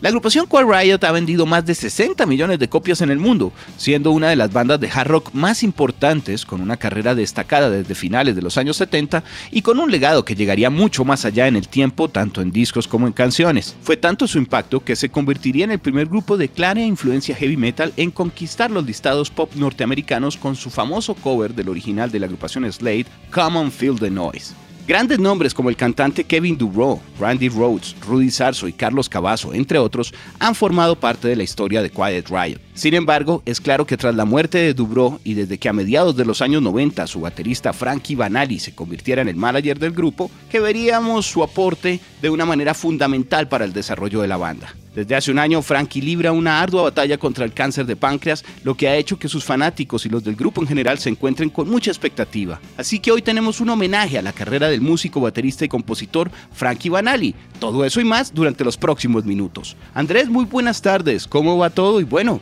La 0.00 0.10
agrupación 0.10 0.46
Quiet 0.46 0.64
Riot 0.64 1.04
ha 1.04 1.10
vendido 1.10 1.44
más 1.44 1.66
de 1.66 1.74
60 1.74 2.24
millones 2.24 2.60
de 2.60 2.68
copias 2.68 3.00
en 3.00 3.10
el 3.10 3.18
mundo, 3.18 3.52
siendo 3.76 4.12
una 4.12 4.28
de 4.28 4.36
las 4.36 4.52
bandas 4.52 4.78
de 4.78 4.88
hard 4.88 5.08
rock 5.08 5.30
más 5.32 5.64
importantes, 5.64 6.46
con 6.46 6.60
una 6.60 6.76
carrera 6.76 7.16
destacada 7.16 7.68
desde 7.68 7.96
finales 7.96 8.36
de 8.36 8.42
los 8.42 8.58
años 8.58 8.76
70 8.76 9.24
y 9.50 9.62
con 9.62 9.80
un 9.80 9.90
legado 9.90 10.24
que 10.24 10.36
llegaría 10.36 10.70
mucho 10.70 11.04
más 11.04 11.24
allá 11.24 11.48
en 11.48 11.56
el 11.56 11.66
tiempo, 11.66 12.08
tanto 12.08 12.42
en 12.42 12.52
discos 12.52 12.86
como 12.86 13.08
en 13.08 13.12
canciones. 13.12 13.74
Fue 13.82 13.96
tanto 13.96 14.28
su 14.28 14.38
impacto 14.38 14.84
que 14.84 14.94
se 14.94 15.08
convertiría 15.08 15.64
en 15.64 15.72
el 15.72 15.80
primer 15.80 16.06
grupo 16.06 16.36
de 16.36 16.48
clara 16.48 16.80
influencia 16.80 17.34
heavy 17.34 17.56
metal 17.56 17.92
en 17.96 18.12
conquistar 18.12 18.70
los 18.70 18.86
listados 18.86 19.30
pop 19.30 19.50
norteamericanos 19.56 20.36
con 20.36 20.54
su 20.54 20.70
famoso 20.70 21.14
cover 21.14 21.54
del 21.54 21.70
original 21.70 22.12
de 22.12 22.20
la 22.20 22.26
agrupación 22.26 22.72
Slade, 22.72 23.06
Common 23.32 23.72
Feel 23.72 23.98
the 23.98 24.10
Noise. 24.10 24.67
Grandes 24.88 25.18
nombres 25.18 25.52
como 25.52 25.68
el 25.68 25.76
cantante 25.76 26.24
Kevin 26.24 26.56
Dubrow, 26.56 26.98
Randy 27.20 27.50
Rhodes, 27.50 27.94
Rudy 28.06 28.30
Sarso 28.30 28.66
y 28.66 28.72
Carlos 28.72 29.10
Cavazo, 29.10 29.52
entre 29.52 29.78
otros, 29.78 30.14
han 30.38 30.54
formado 30.54 30.98
parte 30.98 31.28
de 31.28 31.36
la 31.36 31.42
historia 31.42 31.82
de 31.82 31.90
Quiet 31.90 32.30
Riot. 32.30 32.58
Sin 32.72 32.94
embargo, 32.94 33.42
es 33.44 33.60
claro 33.60 33.86
que 33.86 33.98
tras 33.98 34.14
la 34.14 34.24
muerte 34.24 34.56
de 34.56 34.72
Dubrow 34.72 35.20
y 35.24 35.34
desde 35.34 35.58
que 35.58 35.68
a 35.68 35.74
mediados 35.74 36.16
de 36.16 36.24
los 36.24 36.40
años 36.40 36.62
90 36.62 37.06
su 37.06 37.20
baterista 37.20 37.74
Frankie 37.74 38.14
Banali 38.14 38.58
se 38.60 38.74
convirtiera 38.74 39.20
en 39.20 39.28
el 39.28 39.36
manager 39.36 39.78
del 39.78 39.92
grupo, 39.92 40.30
que 40.48 40.58
veríamos 40.58 41.26
su 41.26 41.42
aporte 41.42 42.00
de 42.22 42.30
una 42.30 42.46
manera 42.46 42.72
fundamental 42.72 43.46
para 43.46 43.66
el 43.66 43.74
desarrollo 43.74 44.22
de 44.22 44.28
la 44.28 44.38
banda. 44.38 44.74
Desde 44.94 45.14
hace 45.14 45.30
un 45.30 45.38
año, 45.38 45.62
Frankie 45.62 46.00
libra 46.00 46.32
una 46.32 46.60
ardua 46.60 46.82
batalla 46.82 47.18
contra 47.18 47.44
el 47.44 47.52
cáncer 47.52 47.86
de 47.86 47.96
páncreas, 47.96 48.44
lo 48.64 48.74
que 48.74 48.88
ha 48.88 48.96
hecho 48.96 49.18
que 49.18 49.28
sus 49.28 49.44
fanáticos 49.44 50.06
y 50.06 50.08
los 50.08 50.24
del 50.24 50.36
grupo 50.36 50.60
en 50.60 50.68
general 50.68 50.98
se 50.98 51.08
encuentren 51.08 51.50
con 51.50 51.68
mucha 51.68 51.90
expectativa. 51.90 52.60
Así 52.76 52.98
que 52.98 53.12
hoy 53.12 53.22
tenemos 53.22 53.60
un 53.60 53.70
homenaje 53.70 54.18
a 54.18 54.22
la 54.22 54.32
carrera 54.32 54.68
del 54.68 54.80
músico, 54.80 55.20
baterista 55.20 55.64
y 55.64 55.68
compositor 55.68 56.30
Frankie 56.52 56.88
Banali. 56.88 57.34
Todo 57.60 57.84
eso 57.84 58.00
y 58.00 58.04
más 58.04 58.32
durante 58.32 58.64
los 58.64 58.76
próximos 58.76 59.24
minutos. 59.24 59.76
Andrés, 59.94 60.28
muy 60.28 60.44
buenas 60.44 60.82
tardes. 60.82 61.26
¿Cómo 61.26 61.58
va 61.58 61.70
todo? 61.70 62.00
Y 62.00 62.04
bueno, 62.04 62.40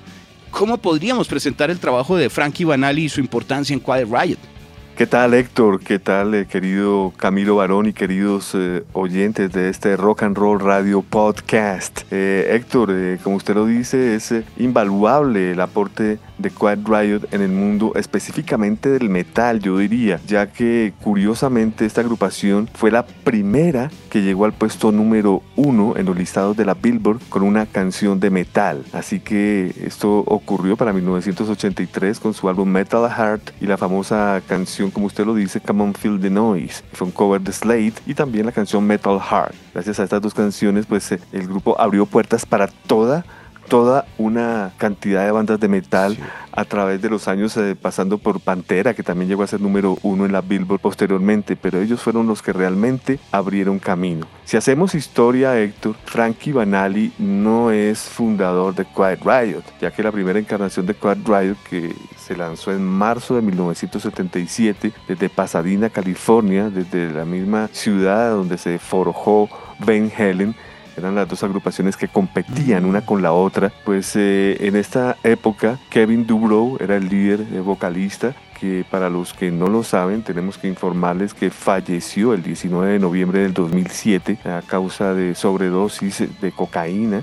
¿cómo 0.50 0.78
podríamos 0.78 1.28
presentar 1.28 1.70
el 1.70 1.78
trabajo 1.78 2.16
de 2.16 2.30
Frankie 2.30 2.64
Banali 2.64 3.04
y 3.04 3.08
su 3.08 3.20
importancia 3.20 3.74
en 3.74 3.80
Quiet 3.80 4.08
Riot? 4.10 4.55
¿Qué 4.96 5.06
tal 5.06 5.34
Héctor? 5.34 5.80
¿Qué 5.80 5.98
tal 5.98 6.34
eh, 6.34 6.46
querido 6.46 7.12
Camilo 7.18 7.56
Barón 7.56 7.84
y 7.84 7.92
queridos 7.92 8.52
eh, 8.54 8.82
oyentes 8.94 9.52
de 9.52 9.68
este 9.68 9.94
Rock 9.94 10.22
and 10.22 10.38
Roll 10.38 10.58
Radio 10.58 11.02
Podcast? 11.02 12.00
Eh, 12.10 12.48
Héctor, 12.52 12.94
como 13.22 13.36
usted 13.36 13.56
lo 13.56 13.66
dice, 13.66 14.14
es 14.14 14.32
invaluable 14.56 15.50
el 15.52 15.60
aporte 15.60 16.18
de 16.38 16.50
Quiet 16.50 16.86
Riot 16.86 17.28
en 17.30 17.42
el 17.42 17.50
mundo, 17.50 17.92
específicamente 17.94 18.88
del 18.88 19.10
metal, 19.10 19.60
yo 19.60 19.78
diría, 19.78 20.18
ya 20.26 20.50
que 20.50 20.94
curiosamente 21.02 21.84
esta 21.84 22.00
agrupación 22.00 22.68
fue 22.72 22.90
la 22.90 23.04
primera 23.04 23.90
que 24.10 24.22
llegó 24.22 24.44
al 24.44 24.52
puesto 24.52 24.92
número 24.92 25.42
uno 25.56 25.94
en 25.96 26.06
los 26.06 26.16
listados 26.16 26.56
de 26.56 26.64
la 26.64 26.74
Billboard 26.74 27.20
con 27.28 27.42
una 27.42 27.66
canción 27.66 28.20
de 28.20 28.30
metal. 28.30 28.84
Así 28.92 29.20
que 29.20 29.74
esto 29.84 30.20
ocurrió 30.20 30.76
para 30.76 30.92
1983 30.92 32.20
con 32.20 32.34
su 32.34 32.48
álbum 32.48 32.68
Metal 32.68 33.10
Heart 33.10 33.50
y 33.60 33.66
la 33.66 33.76
famosa 33.76 34.42
canción 34.46 34.85
como 34.90 35.06
usted 35.06 35.24
lo 35.26 35.34
dice, 35.34 35.60
Come 35.60 35.82
on 35.82 35.94
Feel 35.94 36.20
the 36.20 36.30
Noise. 36.30 36.82
Fue 36.92 37.06
un 37.06 37.12
cover 37.12 37.40
de 37.40 37.52
Slade 37.52 37.94
y 38.06 38.14
también 38.14 38.46
la 38.46 38.52
canción 38.52 38.86
Metal 38.86 39.18
Heart. 39.20 39.54
Gracias 39.74 40.00
a 40.00 40.04
estas 40.04 40.22
dos 40.22 40.34
canciones, 40.34 40.86
pues 40.86 41.12
eh, 41.12 41.20
el 41.32 41.46
grupo 41.46 41.80
abrió 41.80 42.06
puertas 42.06 42.46
para 42.46 42.68
toda 42.68 43.24
toda 43.68 44.06
una 44.18 44.72
cantidad 44.78 45.24
de 45.24 45.30
bandas 45.30 45.60
de 45.60 45.68
metal 45.68 46.16
a 46.52 46.64
través 46.64 47.02
de 47.02 47.10
los 47.10 47.28
años, 47.28 47.56
eh, 47.56 47.76
pasando 47.80 48.18
por 48.18 48.40
Pantera, 48.40 48.94
que 48.94 49.02
también 49.02 49.28
llegó 49.28 49.42
a 49.42 49.46
ser 49.46 49.60
número 49.60 49.98
uno 50.02 50.24
en 50.24 50.32
la 50.32 50.40
Billboard 50.40 50.80
posteriormente, 50.80 51.56
pero 51.56 51.80
ellos 51.80 52.00
fueron 52.00 52.26
los 52.26 52.42
que 52.42 52.52
realmente 52.52 53.18
abrieron 53.30 53.78
camino. 53.78 54.26
Si 54.44 54.56
hacemos 54.56 54.94
historia, 54.94 55.58
Héctor, 55.58 55.96
Frankie 56.04 56.52
Banali 56.52 57.12
no 57.18 57.70
es 57.70 58.00
fundador 58.00 58.74
de 58.74 58.84
Quiet 58.86 59.20
Riot, 59.22 59.64
ya 59.80 59.90
que 59.90 60.02
la 60.02 60.12
primera 60.12 60.38
encarnación 60.38 60.86
de 60.86 60.94
Quiet 60.94 61.26
Riot, 61.26 61.56
que 61.68 61.94
se 62.26 62.36
lanzó 62.36 62.72
en 62.72 62.84
marzo 62.84 63.36
de 63.36 63.42
1977 63.42 64.90
desde 65.06 65.28
Pasadena, 65.28 65.90
California, 65.90 66.70
desde 66.70 67.12
la 67.12 67.24
misma 67.24 67.68
ciudad 67.72 68.30
donde 68.32 68.58
se 68.58 68.80
forjó 68.80 69.48
Ben 69.78 70.10
Helen, 70.16 70.56
eran 70.96 71.14
las 71.14 71.28
dos 71.28 71.44
agrupaciones 71.44 71.96
que 71.96 72.08
competían 72.08 72.84
una 72.84 73.02
con 73.02 73.22
la 73.22 73.32
otra. 73.32 73.72
Pues 73.84 74.16
eh, 74.16 74.56
en 74.60 74.74
esta 74.74 75.16
época 75.22 75.78
Kevin 75.88 76.26
Dubrow 76.26 76.78
era 76.80 76.96
el 76.96 77.08
líder 77.08 77.46
el 77.52 77.62
vocalista 77.62 78.34
que 78.58 78.84
para 78.90 79.08
los 79.08 79.32
que 79.32 79.50
no 79.52 79.68
lo 79.68 79.84
saben 79.84 80.22
tenemos 80.22 80.58
que 80.58 80.66
informarles 80.66 81.34
que 81.34 81.50
falleció 81.50 82.32
el 82.32 82.42
19 82.42 82.92
de 82.92 82.98
noviembre 82.98 83.40
del 83.40 83.52
2007 83.52 84.38
a 84.46 84.62
causa 84.66 85.14
de 85.14 85.36
sobredosis 85.36 86.24
de 86.40 86.50
cocaína. 86.50 87.22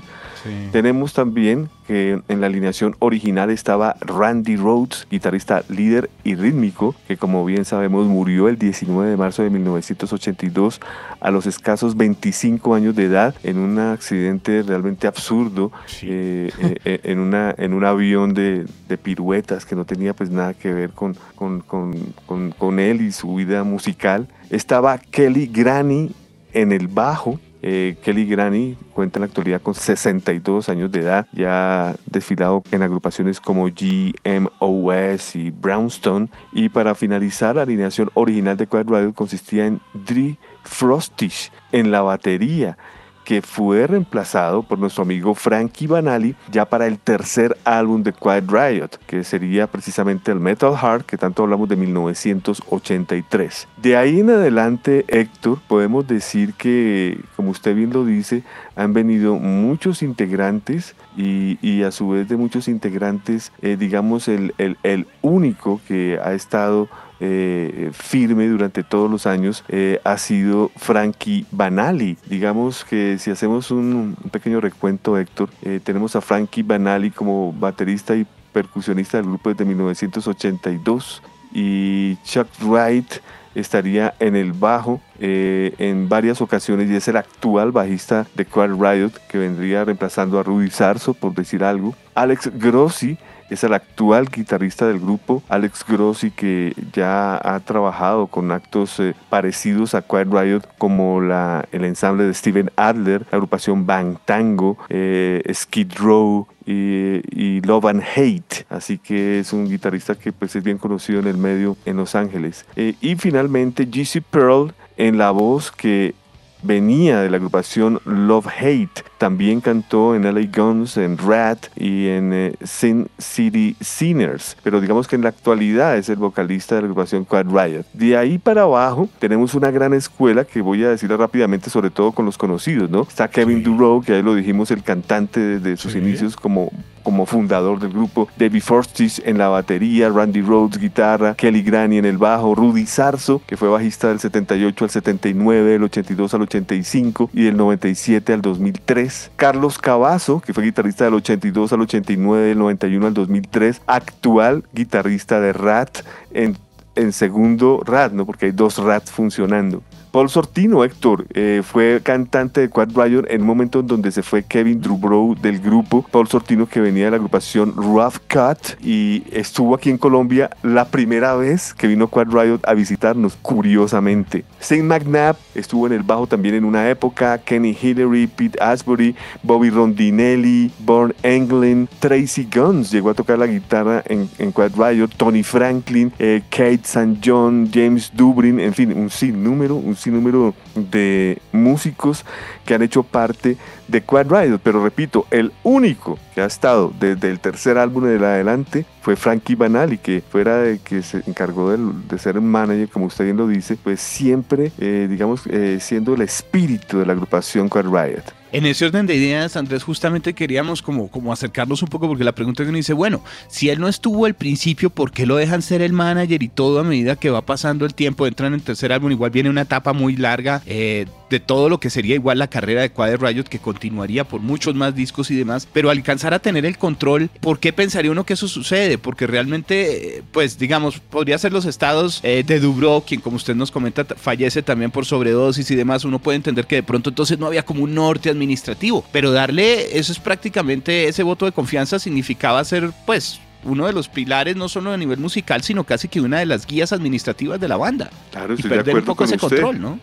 Tenemos 0.72 1.12
también 1.12 1.68
que 1.86 2.20
en 2.28 2.40
la 2.40 2.46
alineación 2.46 2.96
original 2.98 3.50
estaba 3.50 3.96
Randy 4.00 4.56
Rhodes, 4.56 5.06
guitarrista 5.10 5.62
líder 5.68 6.10
y 6.24 6.34
rítmico, 6.34 6.94
que 7.06 7.16
como 7.16 7.44
bien 7.44 7.64
sabemos 7.64 8.06
murió 8.06 8.48
el 8.48 8.58
19 8.58 9.10
de 9.10 9.16
marzo 9.16 9.42
de 9.42 9.50
1982 9.50 10.80
a 11.20 11.30
los 11.30 11.46
escasos 11.46 11.96
25 11.96 12.74
años 12.74 12.94
de 12.94 13.04
edad 13.04 13.34
en 13.42 13.58
un 13.58 13.78
accidente 13.78 14.62
realmente 14.62 15.06
absurdo 15.06 15.72
eh, 16.02 16.50
eh, 16.58 16.76
eh, 16.84 17.00
en, 17.04 17.18
una, 17.18 17.54
en 17.56 17.74
un 17.74 17.84
avión 17.84 18.34
de, 18.34 18.66
de, 18.88 18.98
piruetas 18.98 19.66
que 19.66 19.76
no 19.76 19.84
tenía 19.84 20.14
pues 20.14 20.30
nada 20.30 20.54
que 20.54 20.72
ver 20.72 20.90
con, 20.90 21.16
con, 21.34 21.60
con, 21.60 22.50
con 22.56 22.78
él 22.78 23.00
y 23.00 23.12
su 23.12 23.34
vida 23.34 23.64
musical. 23.64 24.28
Estaba 24.50 24.98
Kelly 24.98 25.46
Granny 25.46 26.10
en 26.52 26.72
el 26.72 26.88
bajo, 26.88 27.40
eh, 27.66 27.96
Kelly 28.02 28.26
Granny 28.26 28.76
cuenta 28.92 29.18
en 29.18 29.22
la 29.22 29.26
actualidad 29.26 29.62
con 29.62 29.74
62 29.74 30.68
años 30.68 30.92
de 30.92 31.00
edad, 31.00 31.26
ya 31.32 31.96
desfilado 32.04 32.62
en 32.70 32.82
agrupaciones 32.82 33.40
como 33.40 33.68
GMOS 33.68 35.34
y 35.36 35.50
Brownstone. 35.50 36.28
Y 36.52 36.68
para 36.68 36.94
finalizar, 36.94 37.56
la 37.56 37.62
alineación 37.62 38.10
original 38.12 38.58
de 38.58 38.68
Riot 38.70 39.14
consistía 39.14 39.64
en 39.64 39.80
Dre 39.94 40.36
Frostish 40.62 41.50
en 41.72 41.90
la 41.90 42.02
batería 42.02 42.76
que 43.24 43.42
fue 43.42 43.86
reemplazado 43.86 44.62
por 44.62 44.78
nuestro 44.78 45.02
amigo 45.02 45.34
Frankie 45.34 45.86
Banali 45.86 46.34
ya 46.50 46.64
para 46.66 46.86
el 46.86 46.98
tercer 46.98 47.56
álbum 47.64 48.02
de 48.02 48.12
Quiet 48.12 48.44
Riot, 48.48 48.90
que 49.06 49.24
sería 49.24 49.66
precisamente 49.66 50.30
el 50.30 50.40
Metal 50.40 50.76
Heart, 50.76 51.06
que 51.06 51.16
tanto 51.16 51.42
hablamos 51.42 51.68
de 51.68 51.76
1983. 51.76 53.68
De 53.78 53.96
ahí 53.96 54.20
en 54.20 54.30
adelante, 54.30 55.04
Héctor, 55.08 55.58
podemos 55.66 56.06
decir 56.06 56.54
que, 56.54 57.18
como 57.36 57.50
usted 57.50 57.74
bien 57.74 57.92
lo 57.92 58.04
dice, 58.04 58.42
han 58.76 58.92
venido 58.92 59.36
muchos 59.36 60.02
integrantes 60.02 60.94
y, 61.16 61.82
a 61.82 61.90
su 61.90 62.10
vez 62.10 62.28
de 62.28 62.36
muchos 62.36 62.68
integrantes, 62.68 63.52
eh, 63.62 63.76
digamos, 63.78 64.28
el, 64.28 64.54
el, 64.58 64.76
el 64.82 65.06
único 65.22 65.80
que 65.86 66.18
ha 66.22 66.34
estado 66.34 66.88
eh, 67.26 67.90
firme 67.94 68.46
durante 68.48 68.82
todos 68.82 69.10
los 69.10 69.26
años 69.26 69.64
eh, 69.68 69.98
ha 70.04 70.18
sido 70.18 70.70
Frankie 70.76 71.46
Banali. 71.50 72.18
Digamos 72.28 72.84
que 72.84 73.16
si 73.18 73.30
hacemos 73.30 73.70
un, 73.70 74.14
pequeño 74.30 74.60
recuento, 74.60 75.16
Héctor, 75.16 75.48
eh, 75.62 75.80
tenemos 75.82 76.16
a 76.16 76.20
Frankie 76.20 76.62
Banali 76.62 77.10
como 77.10 77.54
baterista 77.54 78.14
y 78.14 78.26
percusionista 78.52 79.16
del 79.16 79.26
grupo 79.26 79.48
desde 79.48 79.64
1982 79.64 81.22
y 81.54 82.16
Chuck 82.24 82.48
Wright 82.60 83.10
estaría 83.54 84.14
en 84.20 84.36
el 84.36 84.52
bajo 84.52 85.00
en 85.18 86.08
varias 86.08 86.40
ocasiones 86.40 86.90
y 86.90 86.96
es 86.96 87.08
el 87.08 87.16
actual 87.16 87.72
bajista 87.72 88.26
de 88.34 88.44
Quiet 88.44 88.72
Riot 88.78 89.12
que 89.28 89.38
vendría 89.38 89.84
reemplazando 89.84 90.38
a 90.38 90.42
Rudy 90.42 90.70
Sarso 90.70 91.14
por 91.14 91.34
decir 91.34 91.64
algo. 91.64 91.94
Alex 92.14 92.50
Grossi 92.58 93.16
es 93.50 93.64
el 93.64 93.74
actual 93.74 94.28
guitarrista 94.30 94.86
del 94.86 95.00
grupo, 95.00 95.42
Alex 95.48 95.84
Grossi, 95.86 96.30
que 96.30 96.74
ya 96.92 97.36
ha 97.36 97.60
trabajado 97.60 98.26
con 98.26 98.50
actos 98.52 98.98
eh, 99.00 99.14
parecidos 99.28 99.94
a 99.94 100.02
Quiet 100.02 100.28
Riot, 100.30 100.62
como 100.78 101.20
la, 101.20 101.66
el 101.72 101.84
ensamble 101.84 102.24
de 102.24 102.34
Steven 102.34 102.70
Adler, 102.76 103.22
la 103.30 103.36
agrupación 103.36 103.86
Bang 103.86 104.16
Tango, 104.24 104.78
eh, 104.88 105.42
Skid 105.52 105.92
Row, 105.96 106.46
y, 106.66 107.60
Love 107.62 107.86
and 107.86 108.02
Hate, 108.02 108.66
así 108.68 108.98
que 108.98 109.38
es 109.38 109.52
un 109.52 109.68
guitarrista 109.68 110.14
que 110.14 110.32
pues 110.32 110.54
es 110.56 110.64
bien 110.64 110.78
conocido 110.78 111.20
en 111.20 111.26
el 111.26 111.36
medio 111.36 111.76
en 111.84 111.96
Los 111.96 112.14
Ángeles. 112.14 112.64
Eh, 112.76 112.94
y 113.00 113.16
finalmente 113.16 113.43
GC 113.48 114.22
Pearl 114.22 114.74
en 114.96 115.18
la 115.18 115.30
voz 115.30 115.70
que 115.70 116.14
venía 116.62 117.20
de 117.20 117.30
la 117.30 117.36
agrupación 117.36 118.00
Love 118.04 118.48
Hate, 118.58 119.04
también 119.24 119.62
cantó 119.62 120.14
en 120.14 120.24
LA 120.24 120.50
Guns, 120.54 120.98
en 120.98 121.16
Rat 121.16 121.68
y 121.76 122.08
en 122.08 122.34
eh, 122.34 122.56
Sin 122.62 123.08
City 123.16 123.74
Sinners, 123.80 124.54
pero 124.62 124.82
digamos 124.82 125.08
que 125.08 125.16
en 125.16 125.22
la 125.22 125.30
actualidad 125.30 125.96
es 125.96 126.10
el 126.10 126.16
vocalista 126.16 126.74
de 126.74 126.82
la 126.82 126.88
agrupación 126.88 127.24
Quad 127.24 127.46
Riot. 127.46 127.86
De 127.94 128.18
ahí 128.18 128.36
para 128.36 128.64
abajo 128.64 129.08
tenemos 129.18 129.54
una 129.54 129.70
gran 129.70 129.94
escuela 129.94 130.44
que 130.44 130.60
voy 130.60 130.84
a 130.84 130.90
decirle 130.90 131.16
rápidamente, 131.16 131.70
sobre 131.70 131.88
todo 131.88 132.12
con 132.12 132.26
los 132.26 132.36
conocidos, 132.36 132.90
¿no? 132.90 133.04
Está 133.04 133.28
Kevin 133.28 133.62
Duro, 133.62 134.02
que 134.04 134.12
ahí 134.12 134.22
lo 134.22 134.34
dijimos, 134.34 134.70
el 134.70 134.82
cantante 134.82 135.40
desde 135.40 135.78
sus 135.78 135.94
inicios 135.94 136.36
como 136.36 136.70
como 137.04 137.26
fundador 137.26 137.78
del 137.78 137.92
grupo, 137.92 138.28
David 138.36 138.62
Forstich 138.62 139.22
en 139.24 139.38
la 139.38 139.48
batería, 139.48 140.08
Randy 140.08 140.40
Rhodes 140.40 140.80
guitarra, 140.80 141.34
Kelly 141.34 141.62
Granny 141.62 141.98
en 141.98 142.06
el 142.06 142.18
bajo, 142.18 142.54
Rudy 142.54 142.86
Sarzo, 142.86 143.42
que 143.46 143.56
fue 143.56 143.68
bajista 143.68 144.08
del 144.08 144.18
78 144.18 144.84
al 144.84 144.90
79, 144.90 145.72
del 145.72 145.84
82 145.84 146.34
al 146.34 146.42
85 146.42 147.30
y 147.32 147.42
del 147.42 147.56
97 147.56 148.32
al 148.32 148.42
2003, 148.42 149.13
Carlos 149.36 149.78
Cavazo, 149.78 150.40
que 150.40 150.52
fue 150.52 150.64
guitarrista 150.64 151.04
del 151.04 151.14
82 151.14 151.72
al 151.72 151.80
89, 151.82 152.46
del 152.48 152.58
91 152.58 153.06
al 153.06 153.14
2003, 153.14 153.82
actual 153.86 154.64
guitarrista 154.72 155.40
de 155.40 155.52
Rat 155.52 155.98
en 156.32 156.56
en 156.96 157.12
segundo 157.12 157.82
Rat, 157.84 158.12
¿no? 158.12 158.26
Porque 158.26 158.46
hay 158.46 158.52
dos 158.52 158.78
Rats 158.78 159.10
funcionando. 159.10 159.82
Paul 160.14 160.30
Sortino, 160.30 160.84
Héctor, 160.84 161.26
eh, 161.34 161.62
fue 161.64 162.00
cantante 162.00 162.60
de 162.60 162.68
Quad 162.68 162.90
Riot 162.94 163.24
en 163.26 163.40
un 163.40 163.48
momento 163.48 163.80
en 163.80 163.88
donde 163.88 164.12
se 164.12 164.22
fue 164.22 164.44
Kevin 164.44 164.80
Drubrow 164.80 165.34
del 165.34 165.58
grupo. 165.58 166.06
Paul 166.08 166.28
Sortino 166.28 166.68
que 166.68 166.78
venía 166.78 167.06
de 167.06 167.10
la 167.10 167.16
agrupación 167.16 167.74
Rough 167.74 168.18
Cut 168.32 168.80
y 168.80 169.24
estuvo 169.32 169.74
aquí 169.74 169.90
en 169.90 169.98
Colombia 169.98 170.50
la 170.62 170.84
primera 170.84 171.34
vez 171.34 171.74
que 171.74 171.88
vino 171.88 172.06
Quad 172.06 172.28
Riot 172.28 172.60
a 172.62 172.74
visitarnos, 172.74 173.36
curiosamente. 173.42 174.44
Saint 174.60 174.84
McNabb 174.84 175.34
estuvo 175.56 175.88
en 175.88 175.94
el 175.94 176.04
bajo 176.04 176.28
también 176.28 176.54
en 176.54 176.64
una 176.64 176.88
época. 176.88 177.38
Kenny 177.38 177.76
Hillary, 177.82 178.28
Pete 178.28 178.62
Asbury, 178.62 179.16
Bobby 179.42 179.70
Rondinelli, 179.70 180.70
Born 180.78 181.12
Englund, 181.24 181.88
Tracy 181.98 182.48
Guns 182.54 182.92
llegó 182.92 183.10
a 183.10 183.14
tocar 183.14 183.36
la 183.36 183.48
guitarra 183.48 184.04
en, 184.06 184.28
Quad 184.52 184.76
Riot. 184.76 185.08
Tony 185.16 185.42
Franklin, 185.42 186.12
eh, 186.20 186.40
Kate 186.50 186.82
St. 186.84 187.16
John, 187.20 187.68
James 187.74 188.12
Dubrin, 188.14 188.60
en 188.60 188.72
fin, 188.74 188.96
un 188.96 189.10
sinnúmero, 189.10 189.74
un 189.74 190.03
número 190.10 190.54
de 190.74 191.38
músicos 191.52 192.24
que 192.64 192.74
han 192.74 192.82
hecho 192.82 193.02
parte 193.02 193.56
de 193.88 194.02
Quad 194.02 194.26
Riot, 194.30 194.58
pero 194.62 194.82
repito, 194.82 195.26
el 195.30 195.52
único 195.62 196.18
que 196.34 196.40
ha 196.40 196.46
estado 196.46 196.92
desde 196.98 197.30
el 197.30 197.40
tercer 197.40 197.78
álbum 197.78 198.06
en 198.06 198.24
adelante 198.24 198.86
fue 199.02 199.16
Frankie 199.16 199.54
Banali, 199.54 199.98
que 199.98 200.22
fuera 200.22 200.58
de 200.58 200.78
que 200.78 201.02
se 201.02 201.22
encargó 201.26 201.70
de, 201.70 202.18
ser 202.18 202.38
un 202.38 202.46
manager, 202.46 202.88
como 202.88 203.06
usted 203.06 203.24
bien 203.24 203.36
lo 203.36 203.46
dice, 203.46 203.76
pues 203.82 204.00
siempre, 204.00 204.72
eh, 204.78 205.06
digamos, 205.10 205.46
eh, 205.46 205.78
siendo 205.80 206.14
el 206.14 206.22
espíritu 206.22 206.98
de 206.98 207.06
la 207.06 207.12
agrupación 207.12 207.68
Quad 207.68 207.86
Riot. 207.86 208.43
En 208.54 208.66
ese 208.66 208.84
orden 208.84 209.04
de 209.06 209.16
ideas, 209.16 209.56
Andrés, 209.56 209.82
justamente 209.82 210.32
queríamos 210.32 210.80
como, 210.80 211.10
como 211.10 211.32
acercarnos 211.32 211.82
un 211.82 211.88
poco, 211.88 212.06
porque 212.06 212.22
la 212.22 212.36
pregunta 212.36 212.62
que 212.62 212.68
uno 212.68 212.76
dice, 212.76 212.92
bueno, 212.92 213.20
si 213.48 213.68
él 213.68 213.80
no 213.80 213.88
estuvo 213.88 214.26
al 214.26 214.34
principio, 214.34 214.90
¿por 214.90 215.10
qué 215.10 215.26
lo 215.26 215.34
dejan 215.34 215.60
ser 215.60 215.82
el 215.82 215.92
manager 215.92 216.40
y 216.40 216.46
todo 216.46 216.78
a 216.78 216.84
medida 216.84 217.16
que 217.16 217.30
va 217.30 217.44
pasando 217.44 217.84
el 217.84 217.94
tiempo, 217.94 218.28
entran 218.28 218.54
en 218.54 218.60
tercer 218.60 218.92
álbum, 218.92 219.10
igual 219.10 219.32
viene 219.32 219.50
una 219.50 219.62
etapa 219.62 219.92
muy 219.92 220.14
larga 220.14 220.62
eh, 220.66 221.06
de 221.30 221.40
todo 221.40 221.68
lo 221.68 221.80
que 221.80 221.90
sería 221.90 222.14
igual 222.14 222.38
la 222.38 222.46
carrera 222.46 222.82
de 222.82 222.90
Quad 222.90 223.16
Riot, 223.16 223.42
que 223.42 223.58
continuaría 223.58 224.22
por 224.22 224.40
muchos 224.40 224.76
más 224.76 224.94
discos 224.94 225.32
y 225.32 225.34
demás, 225.34 225.66
pero 225.72 225.90
alcanzar 225.90 226.32
a 226.32 226.38
tener 226.38 226.64
el 226.64 226.78
control, 226.78 227.30
¿por 227.40 227.58
qué 227.58 227.72
pensaría 227.72 228.12
uno 228.12 228.24
que 228.24 228.34
eso 228.34 228.46
sucede? 228.46 228.98
Porque 228.98 229.26
realmente, 229.26 230.22
pues 230.30 230.60
digamos, 230.60 231.00
podría 231.00 231.38
ser 231.38 231.52
los 231.52 231.64
estados 231.64 232.20
eh, 232.22 232.44
de 232.46 232.60
Dubro, 232.60 233.02
quien 233.04 233.20
como 233.20 233.34
usted 233.34 233.56
nos 233.56 233.72
comenta, 233.72 234.04
fallece 234.04 234.62
también 234.62 234.92
por 234.92 235.06
sobredosis 235.06 235.68
y 235.72 235.74
demás, 235.74 236.04
uno 236.04 236.20
puede 236.20 236.36
entender 236.36 236.68
que 236.68 236.76
de 236.76 236.82
pronto 236.84 237.10
entonces 237.10 237.36
no 237.36 237.46
había 237.46 237.64
como 237.64 237.82
un 237.82 237.96
norte 237.96 238.30
administrativo 238.30 238.43
administrativo. 238.44 239.04
Pero 239.12 239.32
darle, 239.32 239.98
eso 239.98 240.12
es 240.12 240.18
prácticamente, 240.18 241.08
ese 241.08 241.22
voto 241.22 241.46
de 241.46 241.52
confianza 241.52 241.98
significaba 241.98 242.62
ser, 242.64 242.90
pues, 243.06 243.40
uno 243.64 243.86
de 243.86 243.92
los 243.92 244.08
pilares 244.08 244.56
no 244.56 244.68
solo 244.68 244.92
a 244.92 244.96
nivel 244.96 245.18
musical, 245.18 245.62
sino 245.62 245.84
casi 245.84 246.08
que 246.08 246.20
una 246.20 246.38
de 246.38 246.46
las 246.46 246.66
guías 246.66 246.92
administrativas 246.92 247.58
de 247.58 247.68
la 247.68 247.76
banda. 247.76 248.10
Claro, 248.30 248.54
estoy 248.54 248.70
de 248.70 248.80
acuerdo 248.80 248.98
un 248.98 249.04
poco 249.04 249.24
con 249.24 249.26
ese 249.26 249.36
usted. 249.36 249.60
control, 249.60 249.80
¿no? 249.80 249.98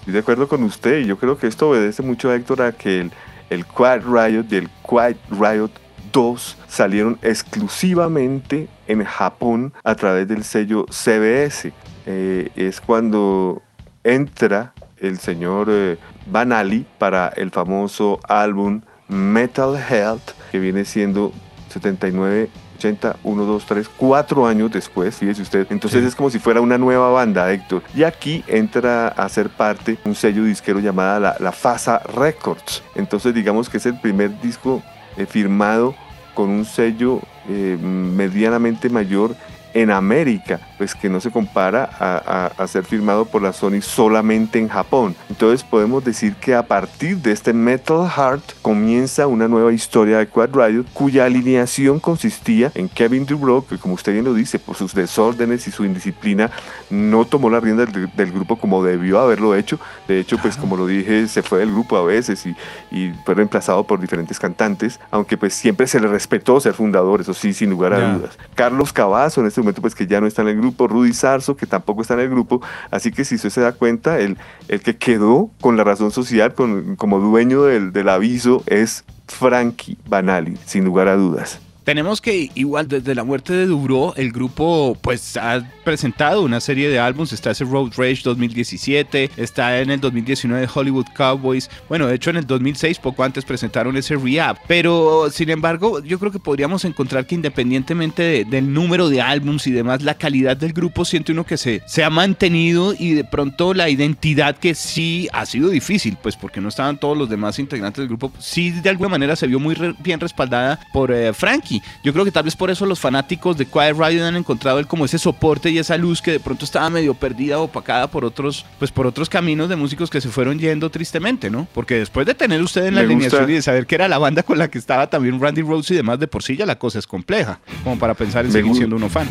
Estoy 0.00 0.12
de 0.12 0.18
acuerdo 0.20 0.48
con 0.48 0.62
usted 0.62 1.00
y 1.00 1.06
yo 1.06 1.18
creo 1.18 1.38
que 1.38 1.46
esto 1.46 1.70
obedece 1.70 2.02
mucho, 2.02 2.32
Héctor, 2.32 2.62
a 2.62 2.72
que 2.72 3.00
el, 3.00 3.12
el 3.50 3.64
Quiet 3.64 4.02
Riot 4.04 4.44
y 4.50 4.56
el 4.56 4.68
Quiet 4.88 5.18
Riot 5.30 5.70
2 6.12 6.56
salieron 6.68 7.18
exclusivamente 7.22 8.68
en 8.86 9.04
Japón 9.04 9.72
a 9.84 9.94
través 9.94 10.28
del 10.28 10.44
sello 10.44 10.86
CBS. 10.90 11.72
Eh, 12.06 12.50
es 12.56 12.80
cuando 12.80 13.62
entra 14.04 14.72
el 14.98 15.18
señor 15.18 15.68
eh, 15.70 15.98
Banali 16.30 16.86
para 16.98 17.28
el 17.28 17.50
famoso 17.50 18.20
álbum 18.28 18.82
Metal 19.08 19.76
Health, 19.76 20.32
que 20.52 20.58
viene 20.58 20.84
siendo 20.84 21.32
79 21.70 22.50
80, 22.78 23.16
1, 23.24 23.44
2, 23.44 23.66
3, 23.66 23.88
4 23.96 24.46
años 24.46 24.70
después, 24.70 25.16
fíjese 25.16 25.42
usted. 25.42 25.66
Entonces 25.70 26.04
es 26.04 26.14
como 26.14 26.30
si 26.30 26.38
fuera 26.38 26.60
una 26.60 26.78
nueva 26.78 27.10
banda, 27.10 27.52
Héctor. 27.52 27.82
Y 27.94 28.04
aquí 28.04 28.44
entra 28.46 29.08
a 29.08 29.28
ser 29.28 29.50
parte 29.50 29.98
un 30.04 30.14
sello 30.14 30.44
disquero 30.44 30.78
llamada 30.78 31.18
la, 31.18 31.36
la 31.40 31.52
FASA 31.52 31.98
Records. 32.14 32.82
Entonces 32.94 33.34
digamos 33.34 33.68
que 33.68 33.78
es 33.78 33.86
el 33.86 33.98
primer 33.98 34.40
disco 34.40 34.82
eh, 35.16 35.26
firmado 35.26 35.94
con 36.34 36.50
un 36.50 36.64
sello 36.64 37.20
eh, 37.48 37.76
medianamente 37.82 38.88
mayor 38.88 39.34
en 39.74 39.90
América, 39.90 40.60
pues 40.78 40.94
que 40.94 41.10
no 41.10 41.20
se 41.20 41.30
compara 41.30 41.90
a, 41.98 42.66
ser 42.68 42.84
firmado 42.84 43.24
por 43.24 43.42
la 43.42 43.52
Sony 43.52 43.80
solamente 43.82 44.58
en 44.58 44.68
Japón. 44.68 45.16
Entonces 45.28 45.64
podemos 45.64 46.04
decir 46.04 46.34
que 46.34 46.54
a 46.54 46.66
partir 46.66 47.18
de 47.18 47.32
este 47.32 47.52
Metal 47.52 48.08
Heart 48.08 48.44
comienza 48.62 49.26
una 49.26 49.48
nueva 49.48 49.72
historia 49.72 50.18
de 50.18 50.28
Quad 50.28 50.50
Riot, 50.52 50.84
cuya 50.92 51.24
alineación 51.24 51.98
consistía 51.98 52.70
en 52.74 52.88
Kevin 52.88 53.26
Dubrow, 53.26 53.66
que 53.66 53.78
como 53.78 53.94
usted 53.94 54.12
bien 54.12 54.24
lo 54.24 54.34
dice, 54.34 54.58
por 54.58 54.76
sus 54.76 54.94
desórdenes 54.94 55.66
y 55.66 55.70
su 55.70 55.84
indisciplina, 55.84 56.50
no 56.90 57.24
tomó 57.24 57.50
la 57.50 57.60
rienda 57.60 57.84
del, 57.86 58.32
grupo 58.32 58.56
como 58.56 58.84
debió 58.84 59.18
haberlo 59.18 59.54
hecho. 59.54 59.80
De 60.06 60.20
hecho, 60.20 60.38
pues 60.38 60.56
como 60.56 60.76
lo 60.76 60.86
dije, 60.86 61.26
se 61.26 61.42
fue 61.42 61.60
del 61.60 61.72
grupo 61.72 61.96
a 61.96 62.04
veces 62.04 62.46
y, 62.46 62.54
y, 62.90 63.12
fue 63.24 63.34
reemplazado 63.34 63.84
por 63.84 64.00
diferentes 64.00 64.38
cantantes, 64.38 65.00
aunque 65.10 65.36
pues 65.36 65.54
siempre 65.54 65.86
se 65.86 65.98
le 66.00 66.08
respetó 66.08 66.60
ser 66.60 66.74
fundador, 66.74 67.20
eso 67.20 67.34
sí, 67.34 67.52
sin 67.52 67.70
lugar 67.70 67.94
a 67.94 68.14
dudas. 68.14 68.38
Carlos 68.54 68.92
Cavazo 68.92 69.40
en 69.40 69.46
este 69.46 69.60
momento 69.60 69.80
pues 69.80 69.94
que 69.94 70.06
ya 70.06 70.20
no 70.20 70.26
está 70.26 70.42
en 70.42 70.48
el 70.48 70.56
grupo, 70.56 70.67
Rudy 70.76 71.12
Sarzo 71.12 71.56
que 71.56 71.66
tampoco 71.66 72.02
está 72.02 72.14
en 72.14 72.20
el 72.20 72.30
grupo, 72.30 72.60
así 72.90 73.12
que 73.12 73.24
si 73.24 73.36
usted 73.36 73.50
se 73.50 73.60
da 73.60 73.72
cuenta, 73.72 74.18
el, 74.18 74.36
el 74.68 74.80
que 74.80 74.96
quedó 74.96 75.50
con 75.60 75.76
la 75.76 75.84
razón 75.84 76.10
social 76.10 76.54
con, 76.54 76.96
como 76.96 77.18
dueño 77.20 77.62
del, 77.62 77.92
del 77.92 78.08
aviso 78.08 78.62
es 78.66 79.04
Frankie 79.26 79.98
Banali, 80.08 80.58
sin 80.64 80.84
lugar 80.84 81.08
a 81.08 81.16
dudas. 81.16 81.60
Tenemos 81.88 82.20
que, 82.20 82.50
igual 82.54 82.86
desde 82.86 83.14
la 83.14 83.24
muerte 83.24 83.54
de 83.54 83.64
Dubro, 83.64 84.12
el 84.16 84.30
grupo 84.30 84.94
pues 85.00 85.38
ha 85.38 85.66
presentado 85.84 86.42
una 86.42 86.60
serie 86.60 86.90
de 86.90 86.98
álbumes. 86.98 87.32
Está 87.32 87.52
ese 87.52 87.64
Road 87.64 87.92
Rage 87.96 88.20
2017, 88.24 89.30
está 89.38 89.80
en 89.80 89.88
el 89.88 89.98
2019 89.98 90.68
Hollywood 90.74 91.06
Cowboys. 91.16 91.70
Bueno, 91.88 92.06
de 92.06 92.16
hecho 92.16 92.28
en 92.28 92.36
el 92.36 92.46
2006, 92.46 92.98
poco 92.98 93.24
antes, 93.24 93.46
presentaron 93.46 93.96
ese 93.96 94.16
Rehab. 94.16 94.58
Pero 94.66 95.30
sin 95.30 95.48
embargo, 95.48 96.02
yo 96.04 96.18
creo 96.18 96.30
que 96.30 96.38
podríamos 96.38 96.84
encontrar 96.84 97.26
que 97.26 97.36
independientemente 97.36 98.44
del 98.44 98.70
número 98.70 99.08
de 99.08 99.22
álbumes 99.22 99.66
y 99.66 99.70
demás, 99.70 100.02
la 100.02 100.12
calidad 100.12 100.58
del 100.58 100.74
grupo 100.74 101.06
siente 101.06 101.32
uno 101.32 101.46
que 101.46 101.56
se, 101.56 101.80
se 101.86 102.04
ha 102.04 102.10
mantenido 102.10 102.92
y 102.98 103.14
de 103.14 103.24
pronto 103.24 103.72
la 103.72 103.88
identidad 103.88 104.58
que 104.58 104.74
sí 104.74 105.26
ha 105.32 105.46
sido 105.46 105.70
difícil, 105.70 106.18
pues 106.22 106.36
porque 106.36 106.60
no 106.60 106.68
estaban 106.68 107.00
todos 107.00 107.16
los 107.16 107.30
demás 107.30 107.58
integrantes 107.58 108.02
del 108.02 108.08
grupo, 108.08 108.30
sí 108.38 108.72
de 108.72 108.90
alguna 108.90 109.08
manera 109.08 109.36
se 109.36 109.46
vio 109.46 109.58
muy 109.58 109.74
bien 110.00 110.20
respaldada 110.20 110.78
por 110.92 111.10
eh, 111.12 111.32
Frankie. 111.32 111.77
Yo 112.02 112.12
creo 112.12 112.24
que 112.24 112.32
tal 112.32 112.44
vez 112.44 112.56
por 112.56 112.70
eso 112.70 112.86
los 112.86 112.98
fanáticos 112.98 113.56
de 113.56 113.66
Quiet 113.66 113.96
Riot 113.96 114.24
han 114.24 114.36
encontrado 114.36 114.78
el, 114.78 114.86
como 114.86 115.04
ese 115.04 115.18
soporte 115.18 115.70
y 115.70 115.78
esa 115.78 115.96
luz 115.96 116.22
que 116.22 116.32
de 116.32 116.40
pronto 116.40 116.64
estaba 116.64 116.88
medio 116.90 117.14
perdida 117.14 117.58
o 117.58 117.64
opacada 117.64 118.08
por 118.08 118.24
otros, 118.24 118.64
pues 118.78 118.90
por 118.90 119.06
otros 119.06 119.28
caminos 119.28 119.68
de 119.68 119.76
músicos 119.76 120.10
que 120.10 120.20
se 120.20 120.28
fueron 120.28 120.58
yendo 120.58 120.90
tristemente, 120.90 121.50
¿no? 121.50 121.66
Porque 121.74 121.94
después 121.94 122.26
de 122.26 122.34
tener 122.34 122.62
usted 122.62 122.86
en 122.86 122.94
la 122.94 123.02
alineación 123.02 123.50
y 123.50 123.54
de 123.54 123.62
saber 123.62 123.86
que 123.86 123.94
era 123.94 124.08
la 124.08 124.18
banda 124.18 124.42
con 124.42 124.58
la 124.58 124.68
que 124.68 124.78
estaba 124.78 125.08
también 125.08 125.40
Randy 125.40 125.62
Rhodes 125.62 125.90
y 125.90 125.94
demás, 125.94 126.18
de 126.18 126.28
por 126.28 126.42
sí 126.42 126.56
ya 126.56 126.66
la 126.66 126.78
cosa 126.78 126.98
es 126.98 127.06
compleja, 127.06 127.60
como 127.84 127.98
para 127.98 128.14
pensar 128.14 128.44
en 128.44 128.52
seguir 128.52 128.74
siendo 128.74 128.96
uno 128.96 129.08
fan. 129.08 129.28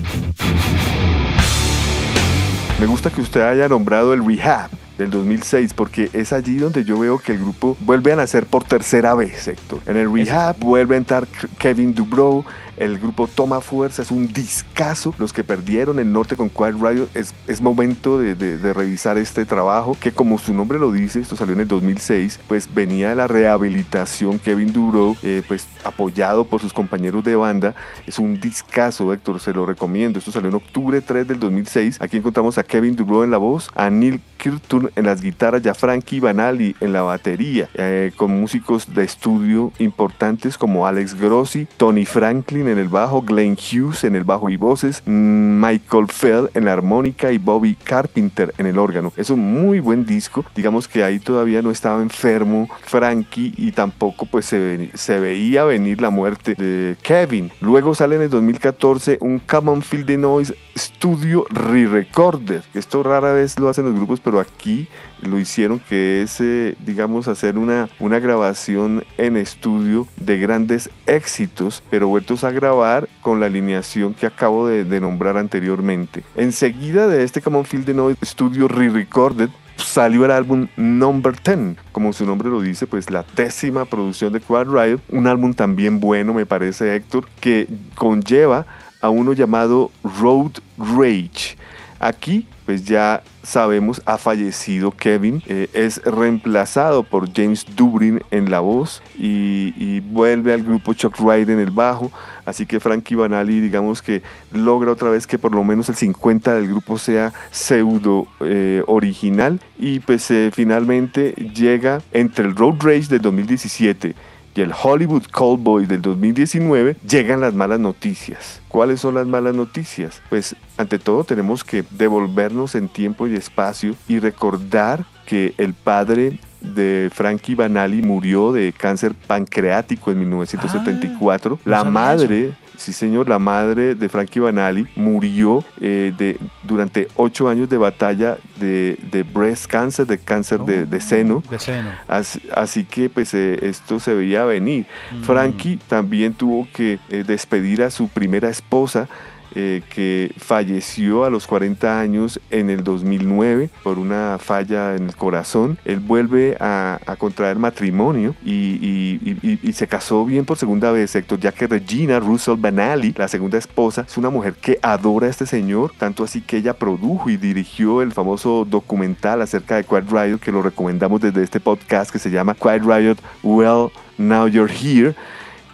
Me 2.80 2.86
gusta 2.86 3.10
que 3.10 3.22
usted 3.22 3.42
haya 3.42 3.68
nombrado 3.68 4.14
el 4.14 4.24
Rehab 4.24 4.70
del 4.98 5.10
2006, 5.10 5.74
porque 5.74 6.10
es 6.14 6.34
allí 6.34 6.58
donde 6.58 6.84
yo 6.84 7.00
veo 7.00 7.20
que 7.20 7.34
el 7.34 7.40
grupo 7.40 7.78
vuelve 7.82 8.14
a 8.14 8.16
nacer 8.16 8.46
por 8.46 8.64
tercera 8.64 9.14
vez, 9.16 9.48
Héctor. 9.48 9.82
En 9.86 9.98
el 9.98 10.12
Rehab 10.12 10.58
vuelve 10.60 10.96
a 10.96 10.98
entrar 10.98 11.28
Kevin 11.58 11.94
Dubrow, 11.94 12.44
el 12.78 13.00
grupo 13.00 13.28
toma 13.28 13.62
fuerza, 13.62 14.02
es 14.02 14.12
un 14.12 14.32
discazo. 14.32 15.14
Los 15.18 15.34
que 15.34 15.44
perdieron 15.44 16.00
el 16.00 16.12
norte 16.12 16.36
con 16.36 16.50
Quiet 16.50 16.76
Riot, 16.80 17.10
es, 17.14 17.62
momento 17.62 18.20
de, 18.20 18.74
revisar 18.74 19.18
este 19.18 19.46
trabajo 19.46 19.98
que 20.00 20.12
como 20.12 20.38
su 20.38 20.54
nombre 20.54 20.80
lo 20.80 20.92
dice, 20.92 21.20
esto 21.20 21.36
salió 21.36 21.54
en 21.54 21.62
el 21.62 21.68
2006, 21.68 22.40
pues 22.48 22.74
venía 22.74 23.10
de 23.10 23.16
la 23.16 23.28
rehabilitación 23.28 24.40
Kevin 24.40 24.72
Duro, 24.72 25.16
eh, 25.24 25.42
pues 25.48 25.68
apoyado 25.84 26.46
por 26.46 26.62
sus 26.62 26.72
compañeros 26.72 27.24
de 27.24 27.36
banda. 27.36 27.76
Es 28.06 28.20
un 28.20 28.40
discazo, 28.40 29.12
Héctor, 29.12 29.40
se 29.40 29.54
lo 29.54 29.66
recomiendo. 29.66 30.20
Esto 30.20 30.32
salió 30.32 30.50
en 30.50 30.56
octubre 30.56 31.02
3 31.02 31.28
del 31.28 31.40
2006. 31.40 31.98
Aquí 32.02 32.18
encontramos 32.18 32.58
a 32.58 32.64
Kevin 32.64 32.96
Duro 32.96 33.24
en 33.24 33.32
la 33.32 33.38
voz, 33.38 33.70
a 33.76 33.90
Neil 33.90 34.22
Kirton 34.38 34.92
en 34.96 35.06
las 35.06 35.22
guitarras, 35.22 35.62
ya 35.62 35.74
Frankie 35.74 36.20
Banali 36.20 36.76
en 36.80 36.94
la 36.94 37.02
batería, 37.02 37.70
eh, 37.74 38.12
con 38.16 38.40
músicos 38.40 38.94
de 38.94 39.04
estudio 39.04 39.72
importantes 39.80 40.58
como 40.58 40.86
Alex 40.86 41.16
Grossi, 41.16 41.68
Tony 41.78 42.06
Franklin 42.06 42.67
en 42.72 42.78
el 42.78 42.88
bajo, 42.88 43.22
Glenn 43.22 43.56
Hughes 43.56 44.04
en 44.04 44.16
el 44.16 44.24
bajo 44.24 44.50
y 44.50 44.58
voces, 44.58 45.02
Michael 45.06 46.08
Fell 46.08 46.50
en 46.54 46.66
la 46.66 46.74
armónica 46.74 47.32
y 47.32 47.38
Bobby 47.38 47.76
Carpenter 47.76 48.54
en 48.58 48.66
el 48.66 48.78
órgano. 48.78 49.14
Es 49.16 49.30
un 49.30 49.40
muy 49.40 49.80
buen 49.80 50.06
disco. 50.06 50.46
Digamos 50.56 50.88
que 50.88 51.04
ahí 51.04 51.20
todavía 51.20 51.62
no 51.62 51.72
estaba 51.72 52.02
enfermo 52.02 52.70
Frankie 52.84 53.54
y 53.58 53.72
tampoco 53.72 54.26
pues 54.26 54.46
se, 54.46 54.92
se 54.94 55.20
veía 55.20 55.64
venir 55.64 56.02
la 56.02 56.10
muerte 56.10 56.56
de 56.56 56.96
Kevin. 57.02 57.52
Luego 57.62 57.96
sale 57.96 58.16
en 58.16 58.24
el 58.24 58.30
2014 58.30 59.18
un 59.22 59.40
Common 59.40 59.82
Field 59.82 60.08
the 60.08 60.18
Noise 60.18 60.56
Studio 60.78 61.46
Re-Recorder. 61.50 62.64
Esto 62.74 63.04
rara 63.04 63.34
vez 63.34 63.60
lo 63.60 63.70
hacen 63.70 63.86
los 63.86 63.96
grupos, 63.96 64.20
pero 64.20 64.40
aquí 64.40 64.88
lo 65.22 65.40
hicieron, 65.40 65.80
que 65.80 66.22
es, 66.22 66.40
eh, 66.40 66.76
digamos, 66.86 67.28
hacer 67.28 67.58
una, 67.58 67.90
una 68.00 68.20
grabación 68.20 69.04
en 69.18 69.38
estudio 69.38 70.08
de 70.18 70.38
grandes 70.38 70.90
éxitos, 71.06 71.84
pero 71.90 72.08
vueltos 72.08 72.44
a 72.44 72.52
grabar 72.52 73.10
con 73.22 73.40
la 73.40 73.48
alineación 73.48 74.14
que 74.14 74.26
acabo 74.26 74.68
de, 74.68 74.98
nombrar 74.98 75.38
anteriormente. 75.38 76.24
Enseguida 76.36 77.08
de 77.08 77.24
este 77.24 77.42
Common 77.42 77.66
Field 77.66 77.90
Noise 77.90 78.20
Studio 78.24 78.68
Re-Recorded, 78.68 79.50
salió 79.78 80.26
el 80.26 80.32
álbum 80.32 80.68
Number 80.76 81.36
10, 81.40 81.78
como 81.92 82.14
su 82.14 82.26
nombre 82.26 82.50
lo 82.50 82.62
dice, 82.62 82.88
pues 82.88 83.10
la 83.12 83.24
décima 83.36 83.86
producción 83.86 84.34
de 84.34 84.40
Quad 84.40 84.68
Riot, 84.68 85.02
un 85.10 85.28
álbum 85.28 85.54
también 85.54 86.00
bueno, 86.00 86.34
me 86.34 86.46
parece 86.46 86.96
Héctor, 86.96 87.28
que 87.40 87.68
conlleva 87.96 88.66
a 89.08 89.10
uno 89.10 89.34
llamado 89.34 89.92
Road 90.04 90.60
Rage. 90.78 91.58
Aquí 92.00 92.46
pues 92.68 92.84
ya 92.84 93.24
sabemos 93.44 94.02
ha 94.06 94.18
fallecido 94.18 94.92
Kevin, 94.92 95.42
eh, 95.48 95.70
es 95.72 96.02
reemplazado 96.04 97.04
por 97.04 97.32
James 97.34 97.66
Dubrin 97.78 98.22
en 98.30 98.52
la 98.52 98.60
voz 98.60 99.02
y, 99.18 100.02
vuelve 100.02 100.54
al 100.54 100.64
grupo 100.64 100.94
Chuck 100.94 101.18
Ride 101.18 101.54
en 101.54 101.60
el 101.60 101.72
bajo, 101.72 102.12
así 102.46 102.66
que 102.66 102.82
Frankie 102.82 103.16
Banali 103.16 103.62
digamos 103.62 104.02
que 104.02 104.22
logra 104.52 104.92
otra 104.92 105.10
vez 105.10 105.26
que 105.26 105.40
por 105.40 105.56
lo 105.56 105.64
menos 105.64 105.88
el 105.88 105.96
50 105.96 106.56
del 106.56 106.68
grupo 106.68 106.98
sea 106.98 107.32
pseudo 107.52 108.28
eh, 108.42 108.84
original 108.88 109.62
y 109.80 110.00
pues 110.02 110.30
eh, 110.30 110.52
finalmente 110.54 111.32
llega 111.56 112.02
entre 112.12 112.46
el 112.46 112.56
Road 112.56 112.80
Race 112.82 113.08
del 113.08 113.22
2017 113.22 114.14
y 114.58 114.62
el 114.62 114.74
Hollywood 114.74 115.24
Callboy 115.32 115.86
del 115.86 116.02
2019 116.02 116.98
llegan 117.08 117.42
las 117.42 117.54
malas 117.54 117.80
noticias. 117.80 118.60
¿Cuáles 118.68 119.00
son 119.00 119.14
las 119.14 119.28
malas 119.28 119.54
noticias? 119.54 120.22
Pues 120.30 120.56
ante 120.78 120.98
todo 120.98 121.24
tenemos 121.24 121.64
que 121.64 121.84
devolvernos 121.92 122.74
en 122.74 122.90
tiempo 122.90 123.28
y 123.28 123.36
espacio 123.36 123.94
y 124.08 124.18
recordar 124.18 125.06
que 125.28 125.54
el 125.60 125.76
padre 125.76 126.40
de 126.62 127.12
Frankie 127.14 127.54
Banali 127.54 128.02
murió 128.02 128.52
de 128.52 128.74
cáncer 128.74 129.14
pancreático 129.14 130.10
en 130.10 130.20
1974. 130.22 131.60
Ah, 131.60 131.62
la 131.64 131.84
madre 131.84 132.54
Sí, 132.78 132.94
señor, 132.94 133.28
la 133.28 133.40
madre 133.40 133.96
de 133.96 134.08
Frankie 134.08 134.40
Banali 134.40 134.88
murió 134.96 135.66
eh, 135.82 136.14
de, 136.16 136.38
durante 136.62 137.08
ocho 137.16 137.50
años 137.50 137.68
de 137.68 137.78
batalla 137.78 138.38
de, 138.60 139.26
breast 139.34 139.66
cancer, 139.66 140.06
de 140.06 140.20
cáncer 140.20 140.60
de, 140.60 140.84
oh, 140.84 141.02
seno. 141.02 141.44
De 141.50 141.58
seno. 141.58 141.90
Así, 142.08 142.86
que 142.86 143.10
pues 143.10 143.34
eh, 143.34 143.58
esto 143.64 144.00
se 144.00 144.14
veía 144.14 144.46
venir. 144.46 144.86
Mm. 145.12 145.24
Frankie 145.24 145.80
también 145.88 146.36
tuvo 146.36 146.68
que 146.72 147.00
eh, 147.10 147.24
despedir 147.26 147.82
a 147.82 147.90
su 147.90 148.08
primera 148.10 148.48
esposa 148.48 149.10
eh, 149.60 149.82
que 149.90 150.32
falleció 150.38 151.26
a 151.26 151.32
los 151.32 151.48
40 151.48 152.00
años 152.00 152.40
en 152.52 152.70
el 152.70 152.84
2009 152.84 153.72
por 153.82 153.98
una 153.98 154.38
falla 154.40 154.96
en 154.96 155.06
el 155.06 155.16
corazón. 155.16 155.80
Él 155.84 156.00
vuelve 156.00 156.56
a, 156.60 157.00
contraer 157.18 157.58
matrimonio 157.58 158.36
y, 158.46 159.72
se 159.74 159.88
casó 159.88 160.26
bien 160.26 160.46
por 160.46 160.58
segunda 160.58 160.92
vez, 160.92 161.16
Héctor, 161.16 161.40
ya 161.40 161.52
que 161.52 161.66
Regina 161.66 162.20
Russell 162.20 162.56
Banali, 162.56 163.16
la 163.18 163.28
segunda 163.28 163.58
esposa, 163.58 164.06
es 164.08 164.16
una 164.18 164.30
mujer 164.30 164.54
que 164.54 164.78
adora 164.84 165.26
a 165.26 165.32
este 165.32 165.48
señor, 165.48 165.92
tanto 165.98 166.24
así 166.24 166.42
que 166.42 166.58
ella 166.58 166.74
produjo 166.74 167.32
y 167.32 167.38
dirigió 167.38 168.04
el 168.04 168.12
famoso 168.12 168.64
documental 168.64 169.42
acerca 169.42 169.78
de 169.78 169.86
Quiet 169.86 170.12
Riot, 170.12 170.38
que 170.38 170.52
lo 170.52 170.62
recomendamos 170.62 171.20
desde 171.20 171.42
este 171.42 171.60
podcast 171.60 172.12
que 172.12 172.20
se 172.20 172.30
llama 172.30 172.54
Quiet 172.54 172.84
Riot 172.84 173.18
Well 173.42 173.90
Now 174.20 174.48
You're 174.48 174.72
Here 174.72 175.16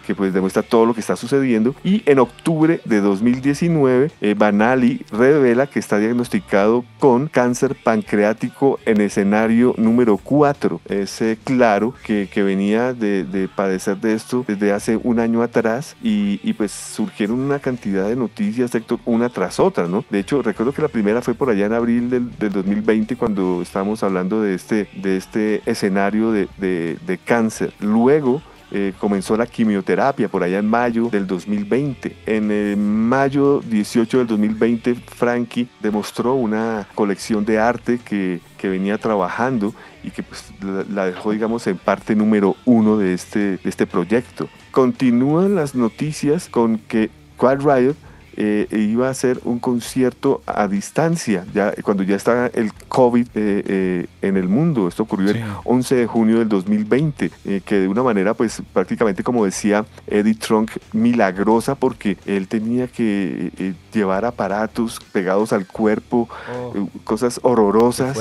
que 0.04 0.14
pues 0.14 0.32
demuestra 0.32 0.62
todo 0.62 0.86
lo 0.86 0.94
que 0.94 1.00
está 1.00 1.16
sucediendo. 1.16 1.74
Y 1.84 2.02
en 2.06 2.18
octubre 2.18 2.80
de 2.84 3.00
2019, 3.00 4.10
eh, 4.20 4.34
Banali 4.36 5.04
revela 5.10 5.66
que 5.66 5.78
está 5.78 5.98
diagnosticado 5.98 6.84
con 6.98 7.28
cáncer 7.28 7.76
pancreático 7.82 8.78
en 8.86 9.00
escenario 9.00 9.74
número 9.76 10.16
4. 10.16 10.80
Es 10.86 11.20
eh, 11.20 11.38
claro 11.42 11.94
que, 12.04 12.28
que 12.32 12.42
venía 12.42 12.92
de, 12.92 13.24
de, 13.24 13.48
padecer 13.48 13.96
de 13.98 14.14
esto 14.14 14.44
desde 14.46 14.72
hace 14.72 14.96
un 14.96 15.18
año 15.18 15.42
atrás 15.42 15.96
y, 16.02 16.40
y, 16.42 16.52
pues 16.54 16.72
surgieron 16.72 17.40
una 17.40 17.58
cantidad 17.58 18.08
de 18.08 18.16
noticias, 18.16 18.70
una 19.04 19.28
tras 19.28 19.60
otra, 19.60 19.86
¿no? 19.86 20.04
De 20.10 20.18
hecho, 20.18 20.42
recuerdo 20.42 20.72
que 20.72 20.82
la 20.82 20.88
primera 20.88 21.22
fue 21.22 21.34
por 21.34 21.50
allá 21.50 21.66
en 21.66 21.72
abril 21.72 22.10
del, 22.10 22.30
del 22.38 22.52
2020 22.52 23.16
cuando 23.16 23.62
estábamos 23.62 24.02
hablando 24.02 24.40
de 24.42 24.54
este, 24.54 24.88
de 24.94 25.16
este 25.16 25.62
escenario 25.66 26.32
de, 26.32 26.48
de, 26.58 26.98
de 27.06 27.18
cáncer. 27.18 27.72
Luego, 27.80 28.42
eh, 28.70 28.92
comenzó 28.98 29.36
la 29.36 29.46
quimioterapia 29.46 30.28
por 30.28 30.42
allá 30.42 30.58
en 30.58 30.66
mayo 30.66 31.08
del 31.08 31.26
2020. 31.26 32.16
En 32.26 32.48
eh, 32.50 32.76
mayo 32.76 33.60
18 33.60 34.18
del 34.18 34.26
2020, 34.26 34.94
Frankie 34.94 35.68
demostró 35.80 36.34
una 36.34 36.88
colección 36.94 37.44
de 37.44 37.58
arte 37.58 38.00
que, 38.04 38.40
que 38.58 38.68
venía 38.68 38.98
trabajando 38.98 39.74
y 40.02 40.10
que 40.10 40.22
pues, 40.22 40.52
la, 40.90 41.06
dejó, 41.06 41.32
digamos, 41.32 41.66
en 41.66 41.78
parte 41.78 42.14
número 42.14 42.56
uno 42.64 42.96
de 42.96 43.14
este, 43.14 43.58
de 43.58 43.60
este 43.64 43.86
proyecto. 43.86 44.48
Continúan 44.70 45.54
las 45.54 45.74
noticias 45.74 46.48
con 46.48 46.78
que 46.78 47.10
Quad 47.36 47.60
Riot 47.60 47.96
eh, 48.36 48.66
iba 48.70 49.08
a 49.08 49.10
hacer 49.10 49.40
un 49.44 49.58
concierto 49.58 50.42
a 50.46 50.66
distancia, 50.68 51.44
ya 51.54 51.72
cuando 51.82 52.02
ya 52.02 52.16
está 52.16 52.48
el 52.48 52.72
COVID 52.88 53.26
eh, 53.34 53.62
eh, 53.66 54.06
en 54.22 54.36
el 54.36 54.48
mundo. 54.48 54.88
Esto 54.88 55.04
ocurrió 55.04 55.30
el 55.30 55.44
11 55.64 55.94
de 55.94 56.06
junio 56.06 56.38
del 56.38 56.48
2020, 56.48 57.30
que 57.64 57.78
de 57.78 57.88
una 57.88 58.02
manera, 58.02 58.34
pues 58.34 58.62
prácticamente 58.72 59.22
como 59.22 59.44
decía 59.44 59.84
Eddie 60.06 60.34
Trunk, 60.34 60.72
milagrosa, 60.92 61.74
porque 61.74 62.16
él 62.26 62.48
tenía 62.48 62.88
que 62.88 63.74
llevar 63.92 64.24
aparatos 64.24 65.00
pegados 65.12 65.52
al 65.52 65.66
cuerpo, 65.66 66.28
oh. 66.52 66.88
cosas 67.04 67.40
horrorosas, 67.42 68.18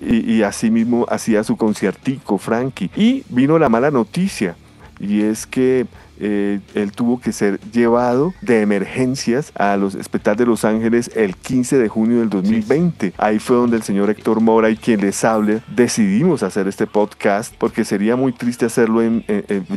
y, 0.00 0.32
y 0.32 0.42
así 0.42 0.70
mismo 0.70 1.06
hacía 1.08 1.44
su 1.44 1.56
conciertico, 1.56 2.38
Frankie. 2.38 2.90
Y 2.96 3.24
vino 3.28 3.58
la 3.58 3.68
mala 3.68 3.90
noticia, 3.90 4.56
y 4.98 5.22
es 5.22 5.46
que 5.46 5.86
eh, 6.22 6.60
él 6.74 6.92
tuvo 6.92 7.20
que 7.20 7.32
ser 7.32 7.58
llevado 7.72 8.32
de 8.40 8.62
emergencias 8.62 9.52
a 9.56 9.76
los 9.76 9.94
Hospital 9.94 10.36
de 10.36 10.46
Los 10.46 10.64
Ángeles 10.64 11.10
el 11.16 11.36
15 11.36 11.78
de 11.78 11.88
junio 11.88 12.20
del 12.20 12.30
2020. 12.30 13.14
Ahí 13.18 13.38
fue 13.38 13.56
donde 13.56 13.76
el 13.76 13.82
señor 13.82 14.08
Héctor 14.08 14.40
Mora 14.40 14.70
y 14.70 14.76
quien 14.76 15.00
les 15.00 15.24
hable 15.24 15.62
decidimos 15.74 16.42
hacer 16.42 16.68
este 16.68 16.86
podcast 16.86 17.54
porque 17.58 17.84
sería 17.84 18.14
muy 18.16 18.32
triste 18.32 18.66
hacerlo 18.66 19.02
en, 19.02 19.24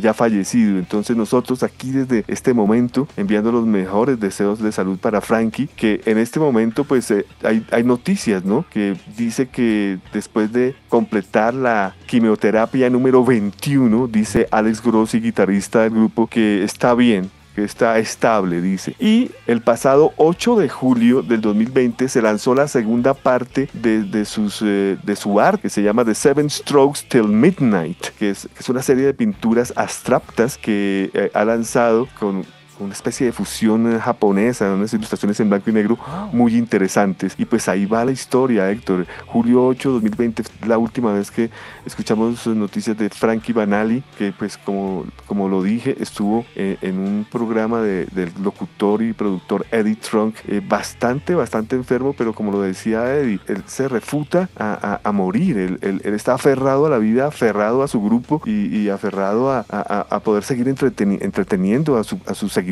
ya 0.00 0.14
fallecido. 0.14 0.78
Entonces 0.78 1.16
nosotros 1.16 1.62
aquí 1.62 1.90
desde 1.90 2.24
este 2.28 2.54
momento 2.54 3.08
enviando 3.16 3.50
los 3.50 3.66
mejores 3.66 4.20
deseos 4.20 4.62
de 4.62 4.70
salud 4.72 4.98
para 4.98 5.20
Frankie, 5.20 5.68
que 5.68 6.00
en 6.04 6.18
este 6.18 6.38
momento 6.38 6.84
pues 6.84 7.10
eh, 7.10 7.26
hay, 7.42 7.66
hay 7.72 7.82
noticias, 7.84 8.44
¿no? 8.44 8.64
Que 8.70 8.96
dice 9.16 9.48
que 9.48 9.98
después 10.12 10.52
de 10.52 10.76
completar 10.88 11.54
la 11.54 11.94
quimioterapia 12.06 12.88
número 12.90 13.24
21, 13.24 14.06
dice 14.08 14.46
Alex 14.50 14.82
Grossi, 14.82 15.20
guitarrista 15.20 15.82
del 15.82 15.90
grupo, 15.90 16.26
que 16.36 16.64
está 16.64 16.94
bien, 16.94 17.30
que 17.54 17.64
está 17.64 17.98
estable, 17.98 18.60
dice. 18.60 18.94
Y 18.98 19.30
el 19.46 19.62
pasado 19.62 20.12
8 20.18 20.56
de 20.56 20.68
julio 20.68 21.22
del 21.22 21.40
2020 21.40 22.10
se 22.10 22.20
lanzó 22.20 22.54
la 22.54 22.68
segunda 22.68 23.14
parte 23.14 23.70
de, 23.72 24.24
sus, 24.26 24.60
eh, 24.60 24.98
de 25.02 25.16
su 25.16 25.40
arte, 25.40 25.62
que 25.62 25.70
se 25.70 25.82
llama 25.82 26.04
The 26.04 26.14
Seven 26.14 26.50
Strokes 26.50 27.06
Till 27.08 27.28
Midnight, 27.28 28.08
que 28.18 28.28
es, 28.28 28.46
una 28.68 28.82
serie 28.82 29.06
de 29.06 29.14
pinturas 29.14 29.72
abstractas 29.76 30.58
que 30.58 31.10
eh, 31.14 31.30
ha 31.32 31.46
lanzado 31.46 32.06
con 32.20 32.44
una 32.80 32.92
especie 32.92 33.26
de 33.26 33.32
fusión 33.32 33.98
japonesa, 33.98 34.72
unas 34.72 34.92
ilustraciones 34.92 35.38
en 35.40 35.48
blanco 35.48 35.70
y 35.70 35.72
negro 35.72 35.98
muy 36.32 36.56
interesantes. 36.56 37.34
Y 37.38 37.44
pues 37.44 37.68
ahí 37.68 37.86
va 37.86 38.04
la 38.04 38.12
historia, 38.12 38.70
Héctor. 38.70 39.06
Julio 39.26 39.66
8, 39.66 39.90
2020, 39.92 40.42
la 40.66 40.78
última 40.78 41.12
vez 41.12 41.30
que 41.30 41.50
escuchamos 41.84 42.46
noticias 42.46 42.96
de 42.96 43.08
Frankie 43.10 43.52
Banali, 43.52 44.02
que 44.18 44.32
pues 44.32 44.58
como, 44.58 45.06
como 45.26 45.48
lo 45.48 45.62
dije, 45.62 45.96
estuvo 46.00 46.44
eh, 46.54 46.76
en 46.82 46.98
un 46.98 47.26
programa 47.30 47.80
de, 47.80 48.06
del 48.06 48.32
locutor 48.42 49.02
y 49.02 49.12
productor 49.12 49.66
Eddie 49.70 49.96
Trunk, 49.96 50.36
eh, 50.48 50.60
bastante, 50.66 51.34
bastante 51.34 51.76
enfermo, 51.76 52.14
pero 52.16 52.34
como 52.34 52.52
lo 52.52 52.60
decía 52.60 53.14
Eddie, 53.14 53.40
él 53.46 53.62
se 53.66 53.88
refuta 53.88 54.48
a, 54.56 55.00
a, 55.02 55.12
morir, 55.12 55.58
él, 55.58 55.78
él, 55.80 56.14
está 56.14 56.34
aferrado 56.34 56.86
a 56.86 56.90
la 56.90 56.98
vida, 56.98 57.26
aferrado 57.26 57.82
a 57.82 57.88
su 57.88 58.02
grupo 58.02 58.42
y, 58.44 58.88
aferrado 58.88 59.50
a, 59.50 59.64
a, 59.68 60.20
poder 60.20 60.44
seguir 60.44 60.68
entreteniendo 60.68 61.96
a, 61.96 62.00
a 62.00 62.34
sus 62.34 62.52
seguidores. 62.52 62.65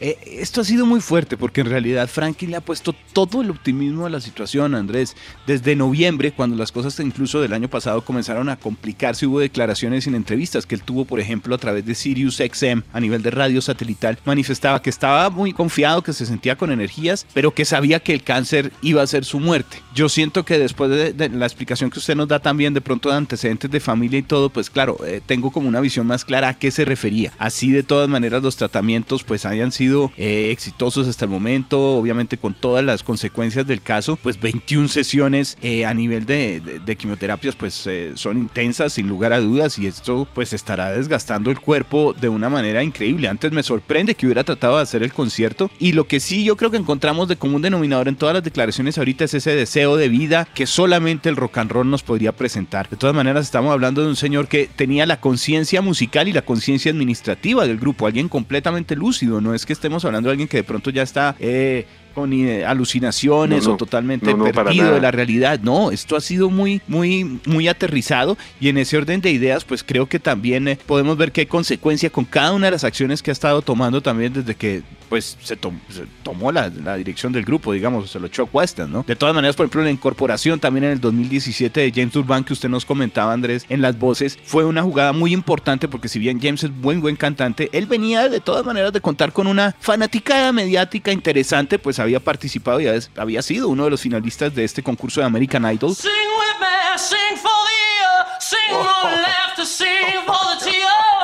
Eh, 0.00 0.16
esto 0.24 0.60
ha 0.60 0.64
sido 0.64 0.86
muy 0.86 1.00
fuerte 1.00 1.36
porque 1.36 1.60
en 1.60 1.68
realidad 1.68 2.08
Frankie 2.08 2.46
le 2.46 2.56
ha 2.56 2.60
puesto 2.60 2.94
todo 3.12 3.42
el 3.42 3.50
optimismo 3.50 4.06
a 4.06 4.10
la 4.10 4.20
situación, 4.20 4.74
Andrés. 4.74 5.16
Desde 5.46 5.74
noviembre, 5.74 6.32
cuando 6.32 6.56
las 6.56 6.72
cosas 6.72 6.98
incluso 7.00 7.40
del 7.40 7.52
año 7.52 7.68
pasado 7.68 8.04
comenzaron 8.04 8.48
a 8.48 8.56
complicarse, 8.56 9.26
hubo 9.26 9.40
declaraciones 9.40 10.06
en 10.06 10.14
entrevistas 10.14 10.66
que 10.66 10.74
él 10.74 10.82
tuvo, 10.82 11.04
por 11.04 11.20
ejemplo, 11.20 11.54
a 11.54 11.58
través 11.58 11.84
de 11.84 11.94
Sirius 11.94 12.36
XM 12.36 12.82
a 12.92 13.00
nivel 13.00 13.22
de 13.22 13.30
radio 13.30 13.60
satelital, 13.60 14.18
manifestaba 14.24 14.80
que 14.80 14.90
estaba 14.90 15.30
muy 15.30 15.52
confiado, 15.52 16.02
que 16.02 16.12
se 16.12 16.26
sentía 16.26 16.56
con 16.56 16.70
energías, 16.70 17.26
pero 17.34 17.52
que 17.52 17.64
sabía 17.64 18.00
que 18.00 18.12
el 18.12 18.22
cáncer 18.22 18.72
iba 18.82 19.02
a 19.02 19.06
ser 19.06 19.24
su 19.24 19.40
muerte. 19.40 19.82
Yo 19.94 20.08
siento 20.08 20.44
que 20.44 20.58
después 20.58 20.90
de, 20.90 21.28
la 21.28 21.46
explicación 21.46 21.90
que 21.90 21.98
usted 21.98 22.14
nos 22.14 22.28
da 22.28 22.38
también 22.38 22.74
de 22.74 22.80
pronto 22.80 23.08
de 23.08 23.16
antecedentes 23.16 23.70
de 23.70 23.80
familia 23.80 24.18
y 24.18 24.22
todo, 24.22 24.48
pues 24.50 24.70
claro, 24.70 24.98
eh, 25.04 25.20
tengo 25.24 25.50
como 25.50 25.68
una 25.68 25.80
visión 25.80 26.06
más 26.06 26.24
clara 26.24 26.48
a 26.48 26.54
qué 26.54 26.70
se 26.70 26.84
refería. 26.84 27.32
Así 27.38 27.70
de 27.70 27.82
todas 27.82 28.08
maneras 28.08 28.42
los 28.42 28.56
tratamientos 28.56 29.17
pues 29.24 29.46
hayan 29.46 29.72
sido 29.72 30.12
eh, 30.16 30.50
exitosos 30.50 31.08
hasta 31.08 31.24
el 31.24 31.30
momento, 31.30 31.96
obviamente 31.96 32.38
con 32.38 32.54
todas 32.54 32.84
las 32.84 33.02
consecuencias 33.02 33.66
del 33.66 33.82
caso, 33.82 34.16
pues 34.16 34.40
21 34.40 34.88
sesiones 34.88 35.56
eh, 35.62 35.84
a 35.84 35.94
nivel 35.94 36.26
de, 36.26 36.96
quimioterapias 36.98 37.54
pues 37.54 37.88
son 38.14 38.38
intensas 38.38 38.94
sin 38.94 39.08
lugar 39.08 39.32
a 39.32 39.40
dudas 39.40 39.78
y 39.78 39.86
esto 39.86 40.26
pues 40.34 40.52
estará 40.52 40.90
desgastando 40.90 41.50
el 41.50 41.60
cuerpo 41.60 42.14
de 42.18 42.28
una 42.28 42.48
manera 42.48 42.82
increíble. 42.82 43.28
Antes 43.28 43.52
me 43.52 43.62
sorprende 43.62 44.14
que 44.14 44.26
hubiera 44.26 44.44
tratado 44.44 44.76
de 44.76 44.82
hacer 44.82 45.02
el 45.02 45.12
concierto 45.12 45.70
y 45.78 45.92
lo 45.92 46.06
que 46.06 46.20
sí 46.20 46.44
yo 46.44 46.56
creo 46.56 46.70
que 46.70 46.76
encontramos 46.76 47.28
de 47.28 47.36
común 47.36 47.62
denominador 47.62 48.08
en 48.08 48.16
todas 48.16 48.34
las 48.34 48.44
declaraciones 48.44 48.98
ahorita 48.98 49.24
es 49.24 49.34
ese 49.34 49.54
deseo 49.54 49.96
de 49.96 50.08
vida 50.08 50.48
que 50.54 50.66
solamente 50.66 51.28
el 51.28 51.36
rock 51.36 51.58
and 51.58 51.70
roll 51.70 51.90
nos 51.90 52.02
podría 52.02 52.32
presentar. 52.32 52.88
De 52.88 52.96
todas 52.96 53.14
maneras 53.14 53.44
estamos 53.44 53.72
hablando 53.72 54.02
de 54.02 54.08
un 54.08 54.16
señor 54.16 54.48
que 54.48 54.68
tenía 54.74 55.06
la 55.06 55.20
conciencia 55.20 55.82
musical 55.82 56.28
y 56.28 56.32
la 56.32 56.42
conciencia 56.42 56.90
administrativa 56.90 57.66
del 57.66 57.78
grupo, 57.78 58.06
alguien 58.06 58.28
completamente 58.28 58.96
lúcido, 58.96 59.07
no 59.40 59.54
es 59.54 59.64
que 59.64 59.72
estemos 59.72 60.04
hablando 60.04 60.28
de 60.28 60.32
alguien 60.32 60.48
que 60.48 60.58
de 60.58 60.64
pronto 60.64 60.90
ya 60.90 61.02
está... 61.02 61.34
Eh, 61.40 61.86
con 62.18 62.32
eh, 62.32 62.64
alucinaciones 62.64 63.68
o 63.68 63.76
totalmente 63.76 64.34
perdido 64.34 64.92
de 64.92 65.00
la 65.00 65.12
realidad. 65.12 65.60
No, 65.62 65.92
esto 65.92 66.16
ha 66.16 66.20
sido 66.20 66.50
muy, 66.50 66.82
muy, 66.88 67.38
muy 67.46 67.68
aterrizado 67.68 68.36
y 68.58 68.68
en 68.68 68.78
ese 68.78 68.96
orden 68.96 69.20
de 69.20 69.30
ideas, 69.30 69.64
pues 69.64 69.84
creo 69.84 70.06
que 70.06 70.18
también 70.18 70.66
eh, 70.66 70.78
podemos 70.84 71.16
ver 71.16 71.30
que 71.30 71.42
hay 71.42 71.46
consecuencia 71.46 72.10
con 72.10 72.24
cada 72.24 72.50
una 72.50 72.66
de 72.66 72.72
las 72.72 72.82
acciones 72.82 73.22
que 73.22 73.30
ha 73.30 73.32
estado 73.32 73.62
tomando 73.62 74.00
también 74.00 74.32
desde 74.32 74.56
que 74.56 74.82
pues 75.08 75.38
se, 75.40 75.56
tomó 75.56 76.52
la, 76.52 76.68
dirección 76.68 77.32
del 77.32 77.44
grupo, 77.44 77.72
digamos, 77.72 78.10
se 78.10 78.20
lo 78.20 78.26
echó 78.26 78.42
a 78.42 78.46
cuestas, 78.46 78.88
¿no? 78.88 79.04
De 79.06 79.16
todas 79.16 79.34
maneras, 79.34 79.56
por 79.56 79.64
ejemplo, 79.64 79.82
la 79.82 79.90
incorporación 79.90 80.60
también 80.60 80.84
en 80.84 80.90
el 80.90 81.00
2017 81.00 81.80
de 81.80 81.92
James 81.94 82.14
Urban 82.16 82.44
que 82.44 82.52
usted 82.52 82.68
nos 82.68 82.84
comentaba, 82.84 83.32
Andrés, 83.32 83.64
en 83.68 83.80
las 83.80 83.98
voces, 83.98 84.38
fue 84.44 84.64
una 84.64 84.82
jugada 84.82 85.12
muy 85.12 85.32
importante 85.32 85.88
porque 85.88 86.08
si 86.08 86.18
bien 86.18 86.40
James 86.40 86.64
es 86.64 86.80
buen, 86.80 87.00
buen 87.00 87.16
cantante, 87.16 87.70
él 87.72 87.86
venía 87.86 88.28
de 88.28 88.40
todas 88.40 88.66
maneras 88.66 88.92
de 88.92 89.00
contar 89.00 89.32
con 89.32 89.46
una 89.46 89.74
fanática 89.80 90.52
mediática 90.52 91.10
interesante, 91.10 91.78
pues 91.78 91.98
había 91.98 92.07
participado 92.18 92.80
y 92.80 92.88
había 93.16 93.42
sido 93.42 93.68
uno 93.68 93.84
de 93.84 93.90
los 93.90 94.00
finalistas 94.00 94.54
de 94.54 94.64
este 94.64 94.82
concurso 94.82 95.20
de 95.20 95.26
American 95.26 95.70
Idol. 95.70 95.94
Sing 95.94 96.10
with 96.10 96.60
me, 96.60 96.98
sing 96.98 97.36
for 97.36 97.50
the 97.68 98.40
sing 98.40 98.58
for 99.56 99.64
sing 99.64 100.24
for 100.26 100.34
the 100.54 100.60
sing 100.64 101.17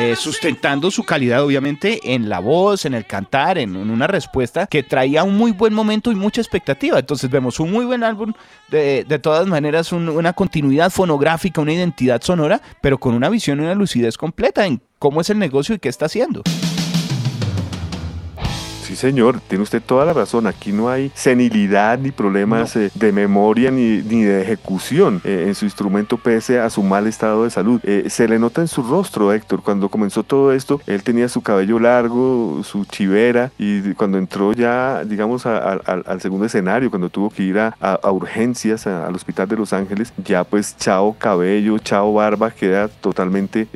Eh, 0.00 0.14
sustentando 0.14 0.92
su 0.92 1.02
calidad 1.02 1.42
obviamente 1.42 2.14
en 2.14 2.28
la 2.28 2.38
voz, 2.38 2.84
en 2.84 2.94
el 2.94 3.04
cantar, 3.04 3.58
en, 3.58 3.74
una 3.74 4.06
respuesta 4.06 4.68
que 4.68 4.84
traía 4.84 5.24
un 5.24 5.36
muy 5.36 5.50
buen 5.50 5.74
momento 5.74 6.12
y 6.12 6.14
mucha 6.14 6.40
expectativa. 6.40 7.00
Entonces 7.00 7.28
vemos 7.28 7.58
un 7.58 7.72
muy 7.72 7.84
buen 7.84 8.04
álbum, 8.04 8.32
de, 8.68 9.02
de 9.02 9.18
todas 9.18 9.48
maneras 9.48 9.90
una 9.90 10.32
continuidad 10.34 10.90
fonográfica, 10.90 11.60
una 11.60 11.72
identidad 11.72 12.22
sonora, 12.22 12.62
pero 12.80 12.98
con 12.98 13.12
una 13.12 13.28
visión 13.28 13.58
y 13.58 13.64
una 13.64 13.74
lucidez 13.74 14.16
completa 14.16 14.66
en 14.66 14.80
cómo 15.00 15.20
es 15.20 15.30
el 15.30 15.40
negocio 15.40 15.74
y 15.74 15.80
qué 15.80 15.88
está 15.88 16.06
haciendo. 16.06 16.44
Señor, 18.98 19.40
tiene 19.46 19.62
usted 19.62 19.80
toda 19.80 20.04
la 20.04 20.12
razón. 20.12 20.48
Aquí 20.48 20.72
no 20.72 20.90
hay 20.90 21.12
senilidad 21.14 22.00
ni 22.00 22.10
problemas 22.10 22.74
eh, 22.74 22.90
de 22.94 23.12
memoria 23.12 23.70
ni, 23.70 24.02
ni 24.02 24.24
de 24.24 24.42
ejecución 24.42 25.20
eh, 25.24 25.44
en 25.46 25.54
su 25.54 25.66
instrumento 25.66 26.18
pese 26.18 26.58
a 26.58 26.68
su 26.68 26.82
mal 26.82 27.06
estado 27.06 27.44
de 27.44 27.50
salud. 27.50 27.80
Eh, 27.84 28.06
se 28.08 28.26
le 28.26 28.40
nota 28.40 28.60
en 28.60 28.66
su 28.66 28.82
rostro, 28.82 29.32
Héctor. 29.32 29.62
Cuando 29.62 29.88
comenzó 29.88 30.24
todo 30.24 30.52
esto, 30.52 30.80
él 30.88 31.04
tenía 31.04 31.28
su 31.28 31.42
cabello 31.42 31.78
largo, 31.78 32.60
su 32.64 32.84
chivera 32.86 33.52
y 33.56 33.94
cuando 33.94 34.18
entró 34.18 34.52
ya, 34.52 35.04
digamos, 35.04 35.46
al 35.46 36.20
segundo 36.20 36.46
escenario, 36.46 36.90
cuando 36.90 37.08
tuvo 37.08 37.30
que 37.30 37.44
ir 37.44 37.58
a, 37.60 37.76
urgencias 38.10 38.88
al 38.88 39.14
hospital 39.14 39.46
de 39.46 39.56
Los 39.56 39.72
Ángeles, 39.72 40.12
ya 40.24 40.42
pues 40.42 40.76
chao 40.76 41.14
cabello, 41.16 41.78
chao 41.78 42.14
barba, 42.14 42.50
queda 42.50 42.88
totalmente 42.88 43.68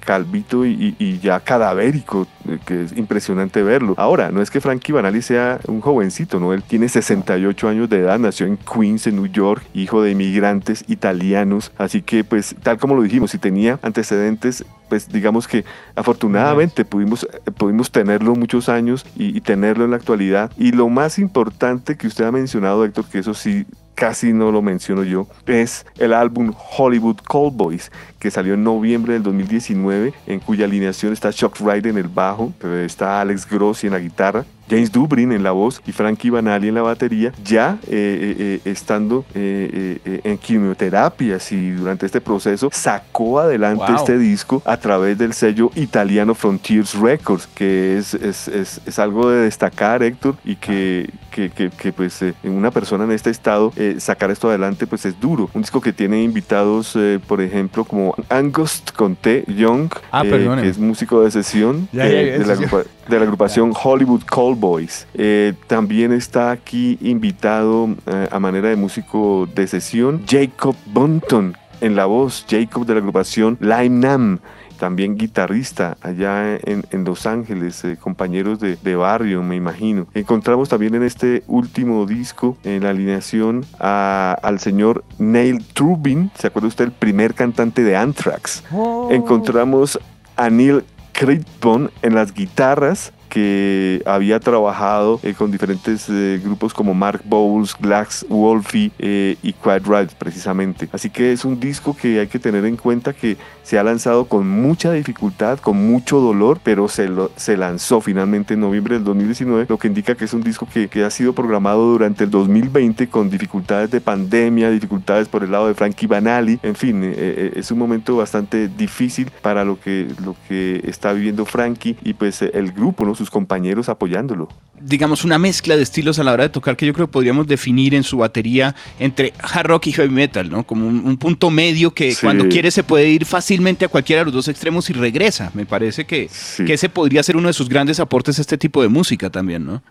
calvito 0.00 0.66
y, 0.66 0.94
y 0.98 1.18
ya 1.18 1.40
cadavérico, 1.40 2.26
que 2.64 2.82
es 2.82 2.96
impresionante 2.96 3.62
verlo. 3.62 3.94
Ahora, 3.96 4.30
no 4.30 4.42
es 4.42 4.50
que 4.50 4.60
Frankie 4.60 4.92
Banali 4.92 5.22
sea 5.22 5.60
un 5.66 5.80
jovencito, 5.80 6.40
¿no? 6.40 6.52
Él 6.52 6.62
tiene 6.62 6.88
68 6.88 7.68
años 7.68 7.88
de 7.88 7.98
edad, 7.98 8.18
nació 8.18 8.46
en 8.46 8.56
Queens, 8.56 9.06
en 9.06 9.16
New 9.16 9.26
York, 9.26 9.62
hijo 9.74 10.02
de 10.02 10.12
inmigrantes 10.12 10.84
italianos, 10.88 11.72
así 11.78 12.02
que 12.02 12.24
pues 12.24 12.54
tal 12.62 12.78
como 12.78 12.94
lo 12.94 13.02
dijimos, 13.02 13.30
si 13.30 13.38
tenía 13.38 13.78
antecedentes, 13.82 14.64
pues 14.88 15.08
digamos 15.08 15.48
que 15.48 15.64
afortunadamente 15.94 16.84
pudimos, 16.84 17.26
pudimos 17.56 17.90
tenerlo 17.90 18.34
muchos 18.34 18.68
años 18.68 19.04
y, 19.16 19.36
y 19.36 19.40
tenerlo 19.40 19.84
en 19.84 19.90
la 19.90 19.96
actualidad. 19.96 20.50
Y 20.56 20.72
lo 20.72 20.88
más 20.88 21.18
importante 21.18 21.96
que 21.96 22.06
usted 22.06 22.24
ha 22.24 22.32
mencionado, 22.32 22.84
Héctor, 22.84 23.06
que 23.06 23.18
eso 23.18 23.34
sí 23.34 23.66
casi 23.96 24.32
no 24.32 24.52
lo 24.52 24.62
menciono 24.62 25.02
yo, 25.02 25.26
es 25.46 25.84
el 25.98 26.12
álbum 26.12 26.52
Hollywood 26.76 27.16
Callboys, 27.28 27.90
que 28.20 28.30
salió 28.30 28.54
en 28.54 28.62
noviembre 28.62 29.14
del 29.14 29.24
2019, 29.24 30.12
en 30.26 30.38
cuya 30.40 30.66
alineación 30.66 31.12
está 31.12 31.32
Chuck 31.32 31.60
Wright 31.60 31.86
en 31.86 31.96
el 31.96 32.08
bajo, 32.08 32.52
está 32.84 33.20
Alex 33.20 33.48
Grossi 33.48 33.88
en 33.88 33.94
la 33.94 33.98
guitarra, 33.98 34.44
James 34.68 34.90
Dubrin 34.90 35.32
en 35.32 35.42
la 35.42 35.52
voz 35.52 35.80
y 35.86 35.92
Frankie 35.92 36.30
Banali 36.30 36.68
en 36.68 36.74
la 36.74 36.82
batería, 36.82 37.32
ya 37.42 37.78
eh, 37.86 37.88
eh, 37.88 38.60
eh, 38.64 38.70
estando 38.70 39.24
en 39.34 40.38
quimioterapias 40.38 41.52
y 41.52 41.70
durante 41.70 42.06
este 42.06 42.20
proceso 42.20 42.68
sacó 42.72 43.38
adelante 43.38 43.84
este 43.94 44.18
disco 44.18 44.62
a 44.64 44.76
través 44.76 45.16
del 45.18 45.32
sello 45.32 45.70
italiano 45.74 46.34
Frontiers 46.34 46.94
Records, 46.94 47.46
que 47.46 47.96
es, 47.96 48.14
es, 48.14 48.48
es, 48.48 48.98
algo 48.98 49.30
de 49.30 49.44
destacar, 49.44 50.02
Héctor, 50.02 50.36
y 50.44 50.56
que, 50.56 51.10
que, 51.36 51.70
que, 51.70 51.92
pues 51.92 52.22
en 52.22 52.34
una 52.44 52.70
persona 52.70 53.04
en 53.04 53.12
este 53.12 53.30
estado 53.30 53.72
sacar 53.98 54.30
esto 54.30 54.48
adelante 54.48 54.86
pues 54.86 55.04
es 55.04 55.18
duro. 55.20 55.50
Un 55.54 55.62
disco 55.62 55.80
que 55.80 55.92
tiene 55.92 56.22
invitados, 56.22 56.96
por 57.26 57.40
ejemplo, 57.40 57.84
como 57.84 58.14
Angus 58.28 58.82
Conte 58.94 59.44
Young, 59.46 59.90
ah, 60.12 60.22
que 60.22 60.68
es 60.68 60.78
músico 60.78 61.22
de 61.22 61.30
sesión 61.30 61.88
de, 61.92 62.38
la, 62.38 62.56
de, 62.56 63.18
la, 63.18 63.22
agrupación 63.22 63.72
Hollywood 63.74 64.22
Call 64.24 64.54
Boys. 64.54 65.06
Eh, 65.14 65.54
también 65.66 66.12
está 66.12 66.50
aquí 66.50 66.98
invitado 67.00 67.88
eh, 68.06 68.28
a 68.30 68.38
manera 68.38 68.68
de 68.68 68.76
músico 68.76 69.48
de 69.54 69.66
sesión 69.66 70.22
Jacob 70.26 70.76
Bunton 70.86 71.56
en 71.80 71.94
la 71.94 72.06
voz, 72.06 72.46
Jacob 72.48 72.86
de 72.86 72.94
la 72.94 73.00
agrupación 73.00 73.58
Lime 73.60 73.88
Nam 73.88 74.38
también 74.76 75.16
guitarrista 75.16 75.96
allá 76.00 76.56
en, 76.56 77.04
Los 77.04 77.26
Ángeles, 77.26 77.84
eh, 77.84 77.96
compañeros 77.96 78.58
de, 78.60 78.96
barrio, 78.96 79.42
me 79.42 79.56
imagino. 79.56 80.06
Encontramos 80.14 80.68
también 80.68 80.94
en 80.94 81.02
este 81.02 81.42
último 81.46 82.06
disco, 82.06 82.56
en 82.64 82.82
la 82.82 82.90
alineación, 82.90 83.64
al 83.78 84.58
señor 84.60 85.04
Neil 85.18 85.64
Trubin, 85.72 86.30
¿se 86.38 86.48
acuerda 86.48 86.68
usted? 86.68 86.84
El 86.86 86.92
primer 86.92 87.34
cantante 87.34 87.82
de 87.82 87.96
Anthrax. 87.96 88.64
Oh. 88.72 89.08
Encontramos 89.10 89.98
a 90.36 90.50
Neil 90.50 90.84
Critbon 91.12 91.90
en 92.02 92.14
las 92.14 92.34
guitarras, 92.34 93.12
que 93.28 94.02
había 94.06 94.40
trabajado 94.40 95.20
eh, 95.22 95.34
con 95.34 95.50
diferentes 95.50 96.08
eh, 96.08 96.40
grupos 96.42 96.72
como 96.72 96.94
Mark 96.94 97.22
Bowles, 97.24 97.74
Glax 97.78 98.26
Wolfie 98.28 98.92
y 98.98 99.52
Quiet 99.52 99.86
Ride 99.86 100.08
precisamente. 100.18 100.88
Así 100.92 101.10
que 101.10 101.32
es 101.32 101.44
un 101.44 101.58
disco 101.60 101.96
que 101.96 102.20
hay 102.20 102.26
que 102.26 102.38
tener 102.38 102.64
en 102.64 102.76
cuenta 102.76 103.12
que 103.12 103.36
se 103.66 103.80
ha 103.80 103.82
lanzado 103.82 104.26
con 104.26 104.48
mucha 104.48 104.92
dificultad, 104.92 105.58
con 105.58 105.76
mucho 105.90 106.20
dolor, 106.20 106.60
pero 106.62 106.86
se, 106.86 107.08
lo, 107.08 107.32
se 107.34 107.56
lanzó 107.56 108.00
finalmente 108.00 108.54
en 108.54 108.60
noviembre 108.60 108.94
del 108.94 109.02
2019, 109.02 109.66
lo 109.68 109.76
que 109.76 109.88
indica 109.88 110.14
que 110.14 110.24
es 110.24 110.32
un 110.32 110.44
disco 110.44 110.68
que, 110.72 110.86
que 110.86 111.02
ha 111.02 111.10
sido 111.10 111.32
programado 111.32 111.90
durante 111.90 112.22
el 112.22 112.30
2020 112.30 113.08
con 113.08 113.28
dificultades 113.28 113.90
de 113.90 114.00
pandemia, 114.00 114.70
dificultades 114.70 115.26
por 115.26 115.42
el 115.42 115.50
lado 115.50 115.66
de 115.66 115.74
Frankie 115.74 116.06
Banali, 116.06 116.60
en 116.62 116.76
fin, 116.76 117.02
eh, 117.02 117.14
eh, 117.16 117.52
es 117.56 117.72
un 117.72 117.78
momento 117.80 118.16
bastante 118.16 118.68
difícil 118.68 119.32
para 119.42 119.64
lo 119.64 119.80
que, 119.80 120.06
lo 120.24 120.36
que 120.48 120.82
está 120.84 121.12
viviendo 121.12 121.44
Frankie 121.44 121.96
y 122.04 122.14
pues 122.14 122.42
el 122.42 122.70
grupo, 122.70 123.04
¿no? 123.04 123.15
Sus 123.16 123.30
compañeros 123.30 123.88
apoyándolo. 123.88 124.48
Digamos 124.80 125.24
una 125.24 125.38
mezcla 125.38 125.76
de 125.76 125.82
estilos 125.82 126.18
a 126.18 126.24
la 126.24 126.32
hora 126.32 126.44
de 126.44 126.50
tocar 126.50 126.76
que 126.76 126.86
yo 126.86 126.92
creo 126.92 127.06
que 127.06 127.12
podríamos 127.12 127.46
definir 127.46 127.94
en 127.94 128.02
su 128.02 128.18
batería 128.18 128.74
entre 128.98 129.32
hard 129.40 129.66
rock 129.66 129.88
y 129.88 129.92
heavy 129.92 130.12
metal, 130.12 130.50
¿no? 130.50 130.64
Como 130.64 130.86
un, 130.86 131.16
punto 131.16 131.50
medio 131.50 131.92
que 131.92 132.14
cuando 132.20 132.46
quiere 132.48 132.70
se 132.70 132.84
puede 132.84 133.08
ir 133.08 133.24
fácilmente 133.24 133.86
a 133.86 133.88
cualquiera 133.88 134.20
de 134.20 134.26
los 134.26 134.34
dos 134.34 134.48
extremos 134.48 134.90
y 134.90 134.92
regresa. 134.92 135.50
Me 135.54 135.64
parece 135.64 136.04
que, 136.04 136.28
que 136.64 136.74
ese 136.74 136.88
podría 136.88 137.22
ser 137.22 137.36
uno 137.36 137.48
de 137.48 137.54
sus 137.54 137.68
grandes 137.68 138.00
aportes 138.00 138.38
a 138.38 138.42
este 138.42 138.58
tipo 138.58 138.82
de 138.82 138.88
música 138.88 139.30
también, 139.30 139.64
¿no? 139.64 139.82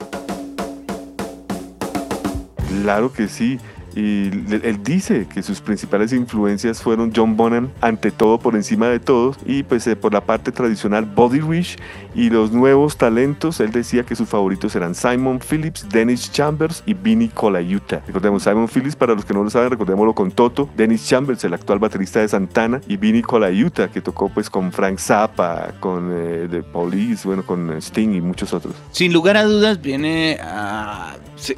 Claro 2.82 3.12
que 3.12 3.28
sí. 3.28 3.58
Y 3.95 4.27
él 4.27 4.79
dice 4.84 5.25
que 5.34 5.41
sus 5.41 5.62
principales 5.62 6.12
influencias 6.12 6.81
fueron 6.81 7.13
John 7.15 7.38
Bonham, 7.38 7.69
ante 7.79 8.12
todo 8.12 8.39
por 8.39 8.55
encima 8.55 8.88
de 8.88 8.99
todos, 8.99 9.38
y 9.45 9.63
pues 9.63 9.88
eh, 9.88 9.95
por 9.95 10.13
la 10.13 10.21
parte 10.21 10.51
tradicional 10.51 11.05
Body 11.05 11.39
Rich 11.39 11.77
y 12.13 12.29
los 12.29 12.51
nuevos 12.51 12.97
talentos, 12.97 13.60
él 13.60 13.71
decía 13.71 14.03
que 14.03 14.15
sus 14.15 14.27
favoritos 14.27 14.75
eran 14.75 14.95
Simon 14.95 15.39
Phillips, 15.39 15.88
Dennis 15.89 16.31
Chambers 16.31 16.84
y 16.86 16.93
Vinny 16.93 17.29
Colaiuta. 17.29 18.03
Recordemos, 18.05 18.43
Simon 18.43 18.67
Phillips, 18.67 18.95
para 18.95 19.15
los 19.15 19.23
que 19.23 19.34
no 19.34 19.43
lo 19.43 19.49
saben, 19.49 19.69
recordémoslo 19.69 20.13
con 20.13 20.31
Toto, 20.31 20.69
Dennis 20.75 21.08
Chambers, 21.08 21.43
el 21.45 21.53
actual 21.53 21.79
baterista 21.79 22.19
de 22.19 22.27
Santana, 22.27 22.81
y 22.88 22.97
Vinny 22.97 23.21
Colaiuta, 23.21 23.89
que 23.89 24.01
tocó 24.01 24.29
pues 24.29 24.49
con 24.49 24.71
Frank 24.71 24.99
Zappa, 24.99 25.73
con 25.79 26.12
eh, 26.13 26.47
The 26.49 26.63
Police, 26.63 27.25
bueno, 27.25 27.45
con 27.45 27.71
Sting 27.81 28.13
y 28.13 28.21
muchos 28.21 28.53
otros. 28.53 28.75
Sin 28.91 29.13
lugar 29.13 29.38
a 29.38 29.43
dudas, 29.43 29.81
viene 29.81 30.38
a 30.41 31.15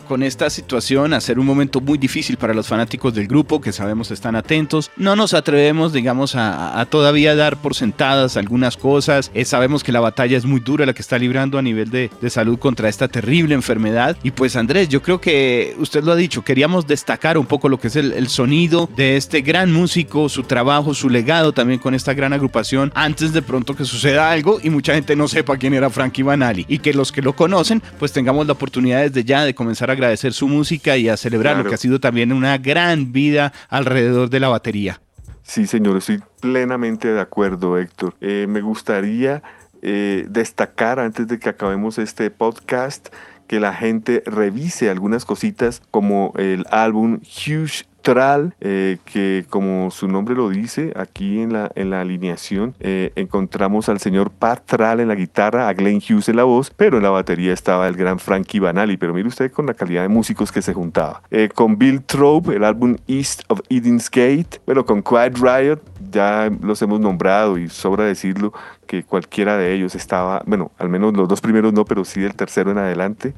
con 0.08 0.24
esta 0.24 0.50
situación 0.50 1.14
a 1.14 1.22
ser 1.22 1.40
un 1.40 1.46
momento 1.46 1.82
muy 1.82 1.98
difícil 1.98 2.38
para 2.38 2.54
los 2.54 2.68
fanáticos 2.68 3.14
del 3.14 3.28
grupo 3.28 3.62
que 3.62 3.72
sabemos 3.72 4.12
están 4.12 4.36
atentos. 4.36 4.92
No 4.98 5.16
nos 5.16 5.34
atrevemos, 5.34 5.94
digamos, 5.94 6.36
a, 6.36 6.86
todavía 6.90 7.36
dar 7.36 7.58
por 7.58 7.76
sentadas 7.76 8.38
algunas 8.38 8.78
cosas. 8.78 9.32
Eh, 9.34 9.46
sabemos 9.46 9.84
que 9.84 9.92
la 9.92 10.00
batalla 10.00 10.38
es 10.38 10.46
muy 10.46 10.60
dura 10.60 10.86
la 10.86 10.94
que 10.94 11.02
está 11.02 11.18
librando 11.18 11.58
a 11.58 11.62
nivel 11.62 11.90
de, 11.90 12.10
salud 12.30 12.60
contra 12.60 12.90
esta 12.90 13.08
terrible 13.08 13.56
enfermedad. 13.56 14.18
Y 14.22 14.32
pues 14.32 14.56
Andrés, 14.58 14.90
yo 14.90 15.02
creo 15.02 15.22
que 15.22 15.76
usted 15.80 16.04
lo 16.04 16.12
ha 16.12 16.16
dicho, 16.16 16.44
queríamos 16.44 16.86
destacar 16.86 17.38
un 17.38 17.46
poco 17.46 17.70
lo 17.70 17.80
que 17.80 17.88
es 17.88 17.96
el, 17.96 18.12
el 18.12 18.28
sonido 18.28 18.90
de 18.98 19.16
este 19.16 19.42
gran 19.42 19.72
músico, 19.72 20.28
su 20.28 20.44
trabajo, 20.44 20.94
su 20.94 21.10
legado 21.10 21.54
también 21.54 21.80
con 21.80 21.96
esta 21.96 22.14
gran 22.14 22.34
agrupación 22.34 22.92
antes 22.96 23.32
de 23.32 23.42
pronto 23.42 23.76
que 23.76 23.86
suceda 23.86 24.30
algo 24.30 24.60
y 24.62 24.70
mucha 24.70 24.94
gente 24.94 25.16
no 25.16 25.28
sepa 25.28 25.58
quién 25.58 25.74
era 25.74 25.90
Frankie 25.90 26.24
Banali 26.24 26.66
y 26.68 26.80
que 26.80 26.94
los 26.94 27.12
que 27.12 27.22
lo 27.22 27.34
conocen 27.34 27.82
pues 27.98 28.12
tengamos 28.12 28.46
la 28.46 28.54
oportunidad 28.54 29.04
desde 29.04 29.24
ya 29.24 29.46
de 29.46 29.56
comenzar 29.56 29.67
a 29.70 29.92
agradecer 29.92 30.34
su 30.34 30.48
música 30.48 30.98
y 30.98 31.10
a 31.10 31.18
celebrar 31.18 31.58
lo 31.58 31.66
que 31.66 31.76
ha 31.76 31.78
sido 31.78 32.00
también 32.00 32.32
una 32.32 32.58
gran 32.58 33.12
vida 33.12 33.54
alrededor 33.70 34.30
de 34.30 34.40
la 34.40 34.50
batería. 34.50 35.02
Sí, 35.44 35.66
señor, 35.66 35.98
estoy 35.98 36.22
plenamente 36.42 37.08
de 37.08 37.22
acuerdo, 37.22 37.78
Héctor. 37.78 38.16
Eh, 38.20 38.48
me 38.50 38.62
gustaría 38.62 39.42
eh, 39.82 40.26
destacar 40.30 41.00
antes 41.00 41.28
de 41.28 41.40
que 41.40 41.50
acabemos 41.50 41.98
este 41.98 42.30
podcast 42.32 43.08
que 43.48 43.60
la 43.60 43.74
gente 43.74 44.24
revise 44.26 44.90
algunas 44.90 45.24
cositas 45.24 45.82
como 45.90 46.34
el 46.38 46.66
álbum 46.70 47.22
Huge 47.22 47.86
eh, 48.62 49.00
que 49.04 49.46
como 49.50 49.92
su 49.92 50.08
nombre 50.08 50.34
lo 50.34 50.50
dice, 50.50 50.94
aquí 50.96 51.42
en 51.42 51.52
la, 51.52 51.70
en 51.76 51.90
la 51.90 52.00
alineación 52.00 52.74
eh, 52.80 53.12
encontramos 53.16 53.90
al 53.90 54.00
señor 54.00 54.32
Patral 54.32 55.02
en 55.02 55.10
la 55.10 55.16
guitarra, 55.16 55.68
a 55.68 55.74
Glenn 55.74 55.98
Hughes 55.98 56.30
en 56.30 56.38
la 56.38 56.46
voz, 56.46 56.72
pero 56.72 56.98
en 56.98 57.04
la 57.04 57.10
batería 57.10 57.52
estaba 57.52 57.86
el 57.88 57.98
gran 57.98 58.18
Frankie 58.20 58.60
Banali, 58.60 58.96
pero 58.96 59.14
mire 59.14 59.28
usted 59.28 59.52
con 59.52 59.66
la 59.66 59.74
calidad 59.74 60.04
de 60.04 60.08
músicos 60.08 60.54
que 60.54 60.62
se 60.62 60.74
juntaba. 60.74 61.22
Eh, 61.32 61.50
con 61.54 61.78
Bill 61.78 62.02
Trope, 62.02 62.56
el 62.56 62.64
álbum 62.64 62.96
East 63.08 63.42
of 63.50 63.60
Eden's 63.68 64.10
Gate, 64.10 64.62
bueno, 64.66 64.86
con 64.86 65.04
Quiet 65.04 65.38
Riot, 65.38 65.82
ya 66.10 66.50
los 66.62 66.82
hemos 66.82 67.02
nombrado 67.02 67.58
y 67.58 67.68
sobra 67.68 68.06
decirlo 68.06 68.54
que 68.88 69.04
cualquiera 69.04 69.58
de 69.58 69.74
ellos 69.74 69.94
estaba, 69.94 70.42
bueno, 70.48 70.72
al 70.80 70.90
menos 70.90 71.16
los 71.16 71.28
dos 71.28 71.42
primeros 71.42 71.74
no, 71.74 71.86
pero 71.86 72.06
sí 72.06 72.22
del 72.22 72.36
tercero 72.36 72.72
en 72.72 72.80
adelante. 72.80 73.34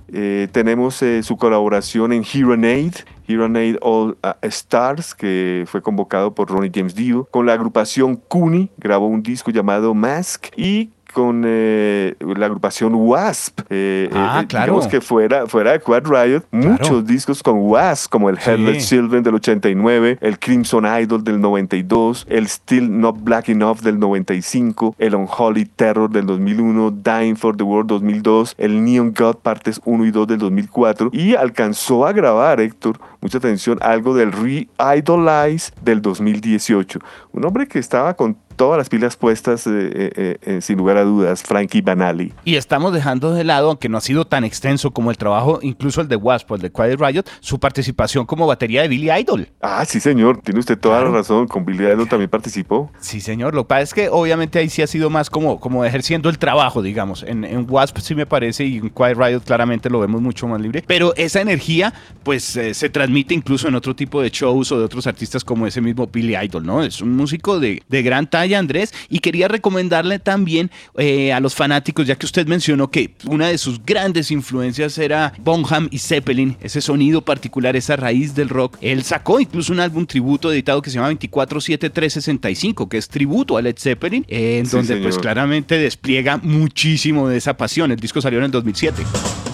tenemos 0.52 1.04
su 1.22 1.38
colaboración 1.38 2.14
en 2.14 2.24
Hero 2.24 2.56
Nade, 2.56 3.04
Hero 3.28 3.48
Nade 3.48 3.78
All 3.82 4.18
uh, 4.24 4.48
Stars, 4.48 5.14
que 5.14 5.66
fue 5.68 5.82
convocado 5.82 6.34
por 6.34 6.50
Ronnie 6.50 6.72
James 6.74 6.96
Dio. 6.96 7.26
Con 7.32 7.46
la 7.46 7.54
agrupación 7.54 8.16
Kuni 8.16 8.70
grabó 8.78 9.08
un 9.08 9.22
disco 9.22 9.52
llamado 9.52 9.94
Mask 9.94 10.48
y 10.58 10.90
con 11.12 11.44
eh, 11.46 12.16
la 12.20 12.46
agrupación 12.46 12.94
Wasp. 12.96 13.62
Eh, 13.70 14.10
ah, 14.14 14.42
eh, 14.44 14.48
claro. 14.48 14.74
Digamos 14.74 14.88
que 14.88 15.02
fuera, 15.02 15.48
fuera 15.48 15.72
de 15.72 15.80
Quad 15.80 16.04
Riot, 16.06 16.44
muchos 16.52 17.06
discos 17.06 17.44
con 17.44 17.58
Wasp, 17.60 18.10
como 18.10 18.30
el 18.30 18.38
Headless 18.38 18.88
Children 18.88 19.24
del 19.24 19.36
89, 19.36 20.18
el 20.22 20.40
Crimson 20.40 20.86
Idol 20.86 21.24
del 21.24 21.42
92, 21.42 22.26
el 22.30 22.48
Still 22.48 23.00
Not 23.00 23.24
Black 23.24 23.50
Enough 23.50 23.80
del 23.80 24.00
95, 24.00 24.96
el 24.98 25.16
Unholy 25.16 25.66
Terror 25.66 26.10
del 26.10 26.26
2001, 26.26 26.92
Dying 26.92 27.36
for 27.36 27.56
the 27.56 27.64
World 27.64 27.90
2002, 27.90 28.56
el 28.58 28.84
Neon 28.84 29.14
God 29.14 29.38
partes 29.38 29.82
1 29.86 30.06
y 30.06 30.12
2 30.12 30.28
del 30.28 30.38
2004 30.40 31.10
y 31.12 31.36
alcanzó 31.36 32.06
a 32.06 32.14
grabar, 32.14 32.60
Héctor, 32.60 33.00
mucha 33.22 33.38
atención, 33.38 33.78
algo 33.82 34.16
del 34.16 34.32
Re-Idolize 34.32 35.72
del 35.82 36.02
2018. 36.02 37.00
Un 37.32 37.46
hombre 37.46 37.68
que 37.68 37.80
estaba 37.80 38.14
con 38.14 38.38
todas 38.60 38.78
las 38.78 38.90
pilas 38.90 39.16
puestas, 39.16 39.66
eh, 39.68 39.72
eh, 39.72 40.38
eh, 40.42 40.60
sin 40.62 40.78
lugar 40.78 40.98
a 40.98 41.06
dudas, 41.06 41.44
Frankie 41.44 41.80
Banali. 41.80 42.34
Y 42.44 42.56
estamos 42.58 42.92
dejando 42.92 43.34
de 43.34 43.46
lado, 43.46 43.70
aunque 43.70 43.88
no 43.88 43.98
ha 43.98 44.02
sido 44.02 44.26
tan 44.26 44.44
extenso 44.44 44.92
como 44.92 45.12
el 45.12 45.18
trabajo, 45.18 45.60
incluso 45.62 46.02
el 46.02 46.10
de 46.10 46.18
Wasp, 46.18 46.52
el 46.52 46.60
de 46.60 46.70
Quiet 46.70 47.00
Riot, 47.00 47.24
su 47.40 47.58
participación 47.58 48.26
como 48.26 48.46
batería 48.46 48.82
de 48.82 48.90
Billy 48.90 49.12
Idol. 49.12 49.48
Ah, 49.62 49.86
sí, 49.86 50.02
señor, 50.02 50.42
tiene 50.42 50.60
usted 50.60 50.78
toda 50.78 51.02
la 51.02 51.10
razón, 51.10 51.48
con 51.48 51.64
Billy 51.64 51.86
Idol 51.86 52.10
también 52.10 52.30
participó. 52.30 52.92
Sí, 53.00 53.22
señor, 53.22 53.56
lo 53.56 53.64
que 53.64 53.70
pasa 53.70 53.82
es 53.82 53.94
que 53.94 54.10
obviamente 54.10 54.60
ahí 54.60 54.68
sí 54.68 54.82
ha 54.82 54.88
sido 54.88 55.10
más 55.10 55.30
como, 55.30 55.58
como 55.62 55.86
ejerciendo 55.86 56.28
el 56.28 56.38
trabajo, 56.38 56.82
digamos. 56.82 57.24
En, 57.24 57.46
en 57.46 57.66
Wasp 57.66 58.00
sí 58.00 58.14
me 58.14 58.26
parece 58.26 58.66
y 58.66 58.80
en 58.80 58.90
Quiet 58.90 59.16
Riot 59.16 59.40
claramente 59.46 59.90
lo 59.90 60.02
vemos 60.02 60.22
mucho 60.22 60.50
más 60.50 60.60
libre, 60.60 60.84
pero 60.86 61.14
esa 61.16 61.40
energía 61.40 61.94
pues 62.24 62.44
se 62.44 62.90
transmite 62.90 63.34
incluso 63.34 63.70
en 63.70 63.76
otro 63.76 63.96
tipo 63.96 64.22
de 64.22 64.30
shows 64.30 64.74
o 64.74 64.80
de 64.80 64.84
otros 64.84 65.08
artistas 65.08 65.46
como 65.46 65.66
ese 65.66 65.80
mismo 65.80 66.08
Billy 66.08 66.36
Idol, 66.36 66.66
¿no? 66.66 66.84
Es 66.84 67.02
un 67.02 67.16
músico 67.16 67.58
de, 67.58 67.82
de 67.88 68.04
gran 68.04 68.30
talla 68.30 68.49
Andrés, 68.58 68.94
y 69.10 69.20
quería 69.20 69.48
recomendarle 69.48 70.20
también 70.20 70.72
eh, 70.98 71.34
a 71.34 71.40
los 71.40 71.56
fanáticos, 71.56 72.08
ya 72.08 72.16
que 72.16 72.26
usted 72.26 72.48
mencionó 72.48 72.90
que 72.90 73.16
una 73.26 73.48
de 73.48 73.58
sus 73.58 73.84
grandes 73.86 74.32
influencias 74.32 74.98
era 74.98 75.34
Bonham 75.40 75.88
y 75.92 76.00
Zeppelin, 76.00 76.58
ese 76.62 76.82
sonido 76.82 77.22
particular, 77.22 77.76
esa 77.76 77.96
raíz 77.96 78.36
del 78.36 78.50
rock. 78.50 78.78
Él 78.82 79.04
sacó 79.04 79.40
incluso 79.40 79.74
un 79.74 79.80
álbum 79.80 80.06
tributo 80.06 80.52
editado 80.52 80.82
que 80.82 80.90
se 80.90 80.96
llama 80.96 81.12
247-365, 81.12 82.88
que 82.88 82.98
es 82.98 83.08
tributo 83.08 83.58
a 83.58 83.62
Led 83.62 83.76
Zeppelin, 83.78 84.26
en 84.28 84.70
donde 84.70 84.98
pues 84.98 85.18
claramente 85.18 85.78
despliega 85.78 86.38
muchísimo 86.38 87.28
de 87.28 87.38
esa 87.38 87.58
pasión. 87.58 87.92
El 87.92 88.00
disco 88.00 88.22
salió 88.22 88.40
en 88.40 88.46
el 88.46 88.52
2007. 88.52 89.49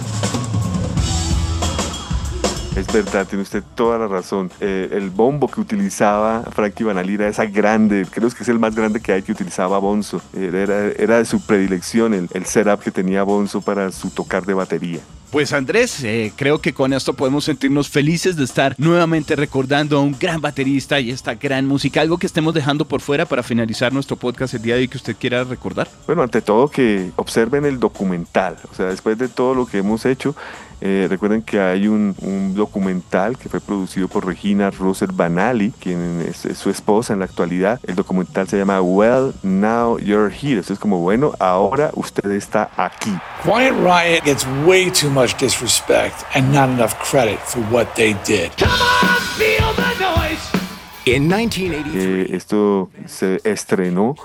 Es 2.76 2.92
verdad, 2.92 3.26
tiene 3.26 3.42
usted 3.42 3.64
toda 3.74 3.98
la 3.98 4.06
razón. 4.06 4.50
Eh, 4.60 4.90
el 4.92 5.08
bombo 5.08 5.48
que 5.48 5.62
utilizaba 5.62 6.42
Frankie 6.52 6.84
Banali 6.84 7.14
era 7.14 7.26
esa 7.26 7.46
grande, 7.46 8.06
creo 8.10 8.28
que 8.28 8.42
es 8.42 8.48
el 8.50 8.58
más 8.58 8.74
grande 8.74 9.00
que 9.00 9.12
hay 9.12 9.22
que 9.22 9.32
utilizaba 9.32 9.78
Bonzo. 9.78 10.20
Era, 10.34 10.88
era 10.88 11.16
de 11.16 11.24
su 11.24 11.40
predilección 11.40 12.12
el 12.12 12.44
setup 12.44 12.80
que 12.80 12.90
tenía 12.90 13.22
Bonzo 13.22 13.62
para 13.62 13.90
su 13.92 14.10
tocar 14.10 14.44
de 14.44 14.52
batería. 14.52 15.00
Pues 15.36 15.52
Andrés, 15.52 16.02
eh, 16.02 16.32
creo 16.34 16.62
que 16.62 16.72
con 16.72 16.94
esto 16.94 17.12
podemos 17.12 17.44
sentirnos 17.44 17.90
felices 17.90 18.36
de 18.36 18.44
estar 18.44 18.74
nuevamente 18.78 19.36
recordando 19.36 19.98
a 19.98 20.00
un 20.00 20.16
gran 20.18 20.40
baterista 20.40 20.98
y 20.98 21.10
esta 21.10 21.34
gran 21.34 21.66
música. 21.66 22.00
Algo 22.00 22.16
que 22.16 22.26
estemos 22.26 22.54
dejando 22.54 22.86
por 22.86 23.02
fuera 23.02 23.26
para 23.26 23.42
finalizar 23.42 23.92
nuestro 23.92 24.16
podcast 24.16 24.54
el 24.54 24.62
día 24.62 24.76
de 24.76 24.80
hoy 24.80 24.88
que 24.88 24.96
usted 24.96 25.14
quiera 25.14 25.44
recordar. 25.44 25.90
Bueno, 26.06 26.22
ante 26.22 26.40
todo 26.40 26.68
que 26.68 27.10
observen 27.16 27.66
el 27.66 27.78
documental. 27.78 28.56
O 28.72 28.74
sea, 28.74 28.86
después 28.86 29.18
de 29.18 29.28
todo 29.28 29.54
lo 29.54 29.66
que 29.66 29.76
hemos 29.76 30.06
hecho, 30.06 30.34
eh, 30.80 31.06
recuerden 31.08 31.40
que 31.40 31.58
hay 31.58 31.88
un, 31.88 32.14
documental 32.54 33.38
que 33.38 33.48
fue 33.48 33.60
producido 33.60 34.08
por 34.08 34.26
Regina 34.26 34.70
Roser 34.70 35.12
Banali, 35.12 35.72
quien 35.78 36.22
es, 36.28 36.46
su 36.56 36.70
esposa 36.70 37.12
en 37.12 37.20
la 37.20 37.24
actualidad. 37.24 37.80
El 37.86 37.94
documental 37.94 38.46
se 38.48 38.58
llama 38.58 38.80
Well, 38.80 39.32
Now 39.42 39.98
You're 39.98 40.32
Here. 40.32 40.60
Es 40.60 40.78
como, 40.78 40.98
bueno, 40.98 41.32
ahora 41.38 41.90
usted 41.94 42.30
está 42.30 42.70
aquí. 42.76 43.12
Quiet 43.42 43.72
Riot 43.72 44.24
gets 44.24 44.46
way 44.66 44.90
too 44.90 45.10
much 45.10 45.25
disrespect 45.34 46.24
and 46.34 46.52
not 46.52 46.68
enough 46.68 46.94
credit 46.98 47.38
for 47.38 47.60
what 47.72 47.94
they 47.94 48.14
did. 48.24 48.50
Come 48.56 48.70
on, 48.70 49.20
feel 49.38 49.72
the 49.74 49.94
noise. 50.00 50.66
In 51.06 51.28
1983. 51.28 52.34
esto 52.34 52.90
se 53.06 53.40
estrenó 53.44 54.16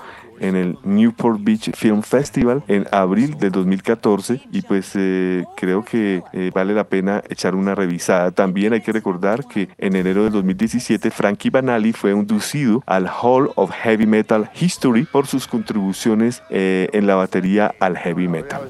en 0.42 0.56
el 0.56 0.78
Newport 0.82 1.38
Beach 1.40 1.70
Film 1.74 2.02
Festival 2.02 2.62
en 2.68 2.86
abril 2.90 3.38
de 3.38 3.50
2014 3.50 4.40
y 4.50 4.62
pues 4.62 4.90
eh, 4.94 5.44
creo 5.56 5.84
que 5.84 6.22
eh, 6.32 6.50
vale 6.52 6.74
la 6.74 6.84
pena 6.84 7.22
echar 7.28 7.54
una 7.54 7.74
revisada. 7.74 8.32
También 8.32 8.72
hay 8.72 8.80
que 8.80 8.92
recordar 8.92 9.46
que 9.46 9.68
en 9.78 9.96
enero 9.96 10.24
de 10.24 10.30
2017 10.30 11.10
Frankie 11.10 11.50
Banali 11.50 11.92
fue 11.92 12.10
inducido 12.10 12.82
al 12.86 13.08
Hall 13.08 13.50
of 13.54 13.70
Heavy 13.70 14.06
Metal 14.06 14.50
History 14.60 15.04
por 15.04 15.26
sus 15.26 15.46
contribuciones 15.46 16.42
eh, 16.50 16.88
en 16.92 17.06
la 17.06 17.14
batería 17.14 17.74
al 17.78 17.96
heavy 17.96 18.28
metal. 18.28 18.68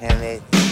and 0.00 0.22
it 0.22 0.65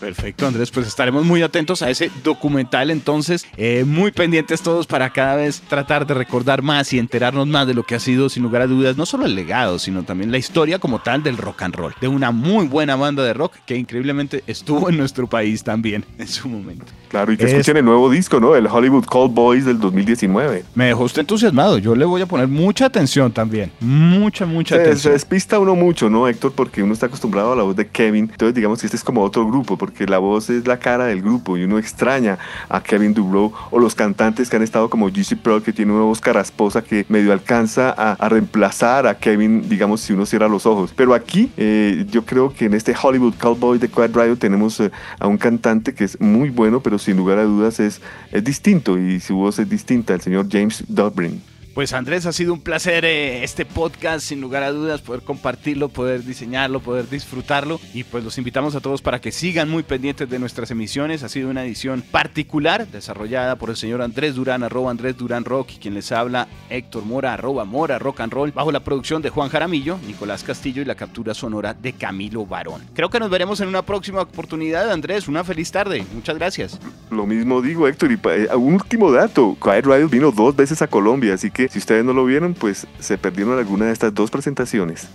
Perfecto, 0.00 0.46
Andrés, 0.46 0.70
pues 0.70 0.86
estaremos 0.86 1.24
muy 1.24 1.42
atentos 1.42 1.82
a 1.82 1.90
ese 1.90 2.10
documental 2.22 2.90
entonces, 2.90 3.46
eh, 3.56 3.84
muy 3.84 4.12
pendientes 4.12 4.62
todos 4.62 4.86
para 4.86 5.10
cada 5.10 5.36
vez 5.36 5.60
tratar 5.68 6.06
de 6.06 6.14
recordar 6.14 6.62
más 6.62 6.92
y 6.92 6.98
enterarnos 6.98 7.46
más 7.46 7.66
de 7.66 7.74
lo 7.74 7.82
que 7.82 7.96
ha 7.96 8.00
sido 8.00 8.28
sin 8.28 8.44
lugar 8.44 8.62
a 8.62 8.66
dudas 8.66 8.96
no 8.96 9.06
solo 9.06 9.26
el 9.26 9.34
legado, 9.34 9.78
sino 9.78 10.04
también 10.04 10.30
la 10.30 10.38
historia 10.38 10.78
como 10.78 11.00
tal 11.00 11.22
del 11.22 11.36
rock 11.36 11.62
and 11.62 11.74
roll, 11.74 11.94
de 12.00 12.08
una 12.08 12.30
muy 12.30 12.66
buena 12.68 12.94
banda 12.94 13.24
de 13.24 13.34
rock 13.34 13.54
que 13.66 13.76
increíblemente 13.76 14.44
estuvo 14.46 14.88
en 14.88 14.96
nuestro 14.96 15.26
país 15.26 15.64
también 15.64 16.04
en 16.18 16.28
su 16.28 16.48
momento. 16.48 16.86
Claro, 17.08 17.32
y 17.32 17.36
que 17.36 17.46
escuchen 17.46 17.76
el 17.78 17.84
nuevo 17.84 18.10
disco, 18.10 18.38
¿no? 18.38 18.54
El 18.54 18.66
Hollywood 18.66 19.06
Call 19.06 19.28
Boys 19.30 19.64
del 19.64 19.80
2019. 19.80 20.64
Me 20.74 20.86
dejó 20.86 21.04
usted 21.04 21.20
entusiasmado, 21.20 21.78
yo 21.78 21.96
le 21.96 22.04
voy 22.04 22.22
a 22.22 22.26
poner 22.26 22.46
mucha 22.46 22.86
atención 22.86 23.32
también, 23.32 23.72
mucha, 23.80 24.46
mucha 24.46 24.76
atención. 24.76 24.98
Se 24.98 25.10
despista 25.10 25.58
uno 25.58 25.74
mucho, 25.74 26.08
¿no, 26.08 26.28
Héctor? 26.28 26.52
Porque 26.52 26.82
uno 26.82 26.92
está 26.92 27.06
acostumbrado 27.06 27.52
a 27.52 27.56
la 27.56 27.62
voz 27.62 27.74
de 27.74 27.88
Kevin, 27.88 28.28
entonces 28.30 28.54
digamos 28.54 28.80
que 28.80 28.86
este 28.86 28.96
es 28.96 29.04
como 29.04 29.22
otro 29.22 29.46
grupo, 29.46 29.76
porque 29.76 29.87
la 30.06 30.18
voz 30.18 30.50
es 30.50 30.66
la 30.66 30.78
cara 30.78 31.06
del 31.06 31.22
grupo 31.22 31.56
y 31.56 31.64
uno 31.64 31.78
extraña 31.78 32.38
a 32.68 32.82
Kevin 32.82 33.14
Dubrow 33.14 33.52
o 33.70 33.78
los 33.78 33.94
cantantes 33.94 34.48
que 34.48 34.56
han 34.56 34.62
estado 34.62 34.88
como 34.88 35.08
GC 35.08 35.36
Pearl 35.42 35.62
que 35.62 35.72
tiene 35.72 35.92
una 35.92 36.04
voz 36.04 36.20
carrasposa 36.20 36.82
que 36.82 37.04
medio 37.08 37.32
alcanza 37.32 37.90
a, 37.90 38.28
reemplazar 38.28 39.06
a 39.06 39.16
Kevin, 39.16 39.68
digamos, 39.68 40.00
si 40.00 40.12
uno 40.12 40.26
cierra 40.26 40.48
los 40.48 40.66
ojos. 40.66 40.92
Pero 40.94 41.14
aquí 41.14 41.50
eh, 41.56 42.06
yo 42.10 42.24
creo 42.24 42.52
que 42.52 42.66
en 42.66 42.74
este 42.74 42.94
Hollywood 43.00 43.34
Cowboy 43.38 43.78
de 43.78 43.88
Quiet 43.88 44.14
Radio 44.14 44.36
tenemos 44.36 44.80
eh, 44.80 44.90
a 45.18 45.26
un 45.26 45.38
cantante 45.38 45.94
que 45.94 46.04
es 46.04 46.20
muy 46.20 46.50
bueno, 46.50 46.80
pero 46.80 46.98
sin 46.98 47.16
lugar 47.16 47.38
a 47.38 47.44
dudas 47.44 47.80
es, 47.80 48.00
es 48.32 48.44
distinto 48.44 48.98
y 48.98 49.20
su 49.20 49.36
voz 49.36 49.58
es 49.58 49.68
distinta, 49.68 50.14
el 50.14 50.20
señor 50.20 50.46
James 50.50 50.84
Dobrin. 50.88 51.40
Pues 51.78 51.92
Andrés, 51.92 52.26
ha 52.26 52.32
sido 52.32 52.54
un 52.54 52.60
placer 52.60 53.04
eh, 53.04 53.44
este 53.44 53.64
podcast, 53.64 54.26
sin 54.26 54.40
lugar 54.40 54.64
a 54.64 54.72
dudas, 54.72 55.00
poder 55.00 55.22
compartirlo, 55.22 55.88
poder 55.88 56.24
diseñarlo, 56.24 56.80
poder 56.80 57.08
disfrutarlo. 57.08 57.78
Y 57.94 58.02
pues 58.02 58.24
los 58.24 58.36
invitamos 58.36 58.74
a 58.74 58.80
todos 58.80 59.00
para 59.00 59.20
que 59.20 59.30
sigan 59.30 59.70
muy 59.70 59.84
pendientes 59.84 60.28
de 60.28 60.40
nuestras 60.40 60.72
emisiones. 60.72 61.22
Ha 61.22 61.28
sido 61.28 61.50
una 61.50 61.64
edición 61.64 62.02
particular 62.02 62.88
desarrollada 62.88 63.54
por 63.54 63.70
el 63.70 63.76
señor 63.76 64.02
Andrés 64.02 64.34
Durán, 64.34 64.64
arroba 64.64 64.90
Andrés 64.90 65.16
Durán 65.16 65.44
Rock, 65.44 65.70
quien 65.80 65.94
les 65.94 66.10
habla 66.10 66.48
Héctor 66.68 67.04
Mora, 67.04 67.34
arroba 67.34 67.64
Mora 67.64 68.00
Rock 68.00 68.22
and 68.22 68.32
Roll, 68.32 68.50
bajo 68.50 68.72
la 68.72 68.82
producción 68.82 69.22
de 69.22 69.30
Juan 69.30 69.48
Jaramillo, 69.48 70.00
Nicolás 70.04 70.42
Castillo 70.42 70.82
y 70.82 70.84
la 70.84 70.96
captura 70.96 71.32
sonora 71.32 71.74
de 71.74 71.92
Camilo 71.92 72.44
Barón. 72.44 72.82
Creo 72.92 73.08
que 73.08 73.20
nos 73.20 73.30
veremos 73.30 73.60
en 73.60 73.68
una 73.68 73.82
próxima 73.82 74.22
oportunidad, 74.22 74.90
Andrés. 74.90 75.28
Una 75.28 75.44
feliz 75.44 75.70
tarde. 75.70 76.04
Muchas 76.12 76.36
gracias. 76.36 76.80
Lo 77.08 77.24
mismo 77.24 77.62
digo, 77.62 77.86
Héctor. 77.86 78.10
Y 78.10 78.18
eh, 78.30 78.48
un 78.56 78.74
último 78.74 79.12
dato: 79.12 79.56
Quiet 79.62 79.86
Radio 79.86 80.08
vino 80.08 80.32
dos 80.32 80.56
veces 80.56 80.82
a 80.82 80.88
Colombia, 80.88 81.34
así 81.34 81.52
que 81.52 81.67
si 81.68 81.78
ustedes 81.78 82.04
no 82.04 82.12
lo 82.12 82.24
vieron, 82.24 82.54
pues 82.54 82.86
se 82.98 83.18
perdieron 83.18 83.58
alguna 83.58 83.86
de 83.86 83.92
estas 83.92 84.14
dos 84.14 84.30
presentaciones. 84.30 85.08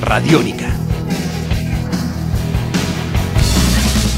Radiónica. 0.00 0.74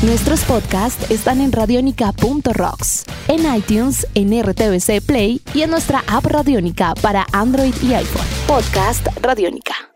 Nuestros 0.02 0.42
podcasts 0.44 1.10
están 1.12 1.40
en 1.40 1.52
radionica.rocks, 1.52 3.04
en 3.28 3.54
iTunes, 3.54 4.06
en 4.14 4.42
RTVC 4.42 5.00
Play 5.00 5.40
y 5.54 5.62
en 5.62 5.70
nuestra 5.70 6.02
app 6.08 6.26
Radiónica 6.26 6.94
para 7.00 7.24
Android 7.32 7.74
y 7.82 7.94
iPhone. 7.94 8.26
Podcast 8.48 9.06
Radiónica. 9.22 9.91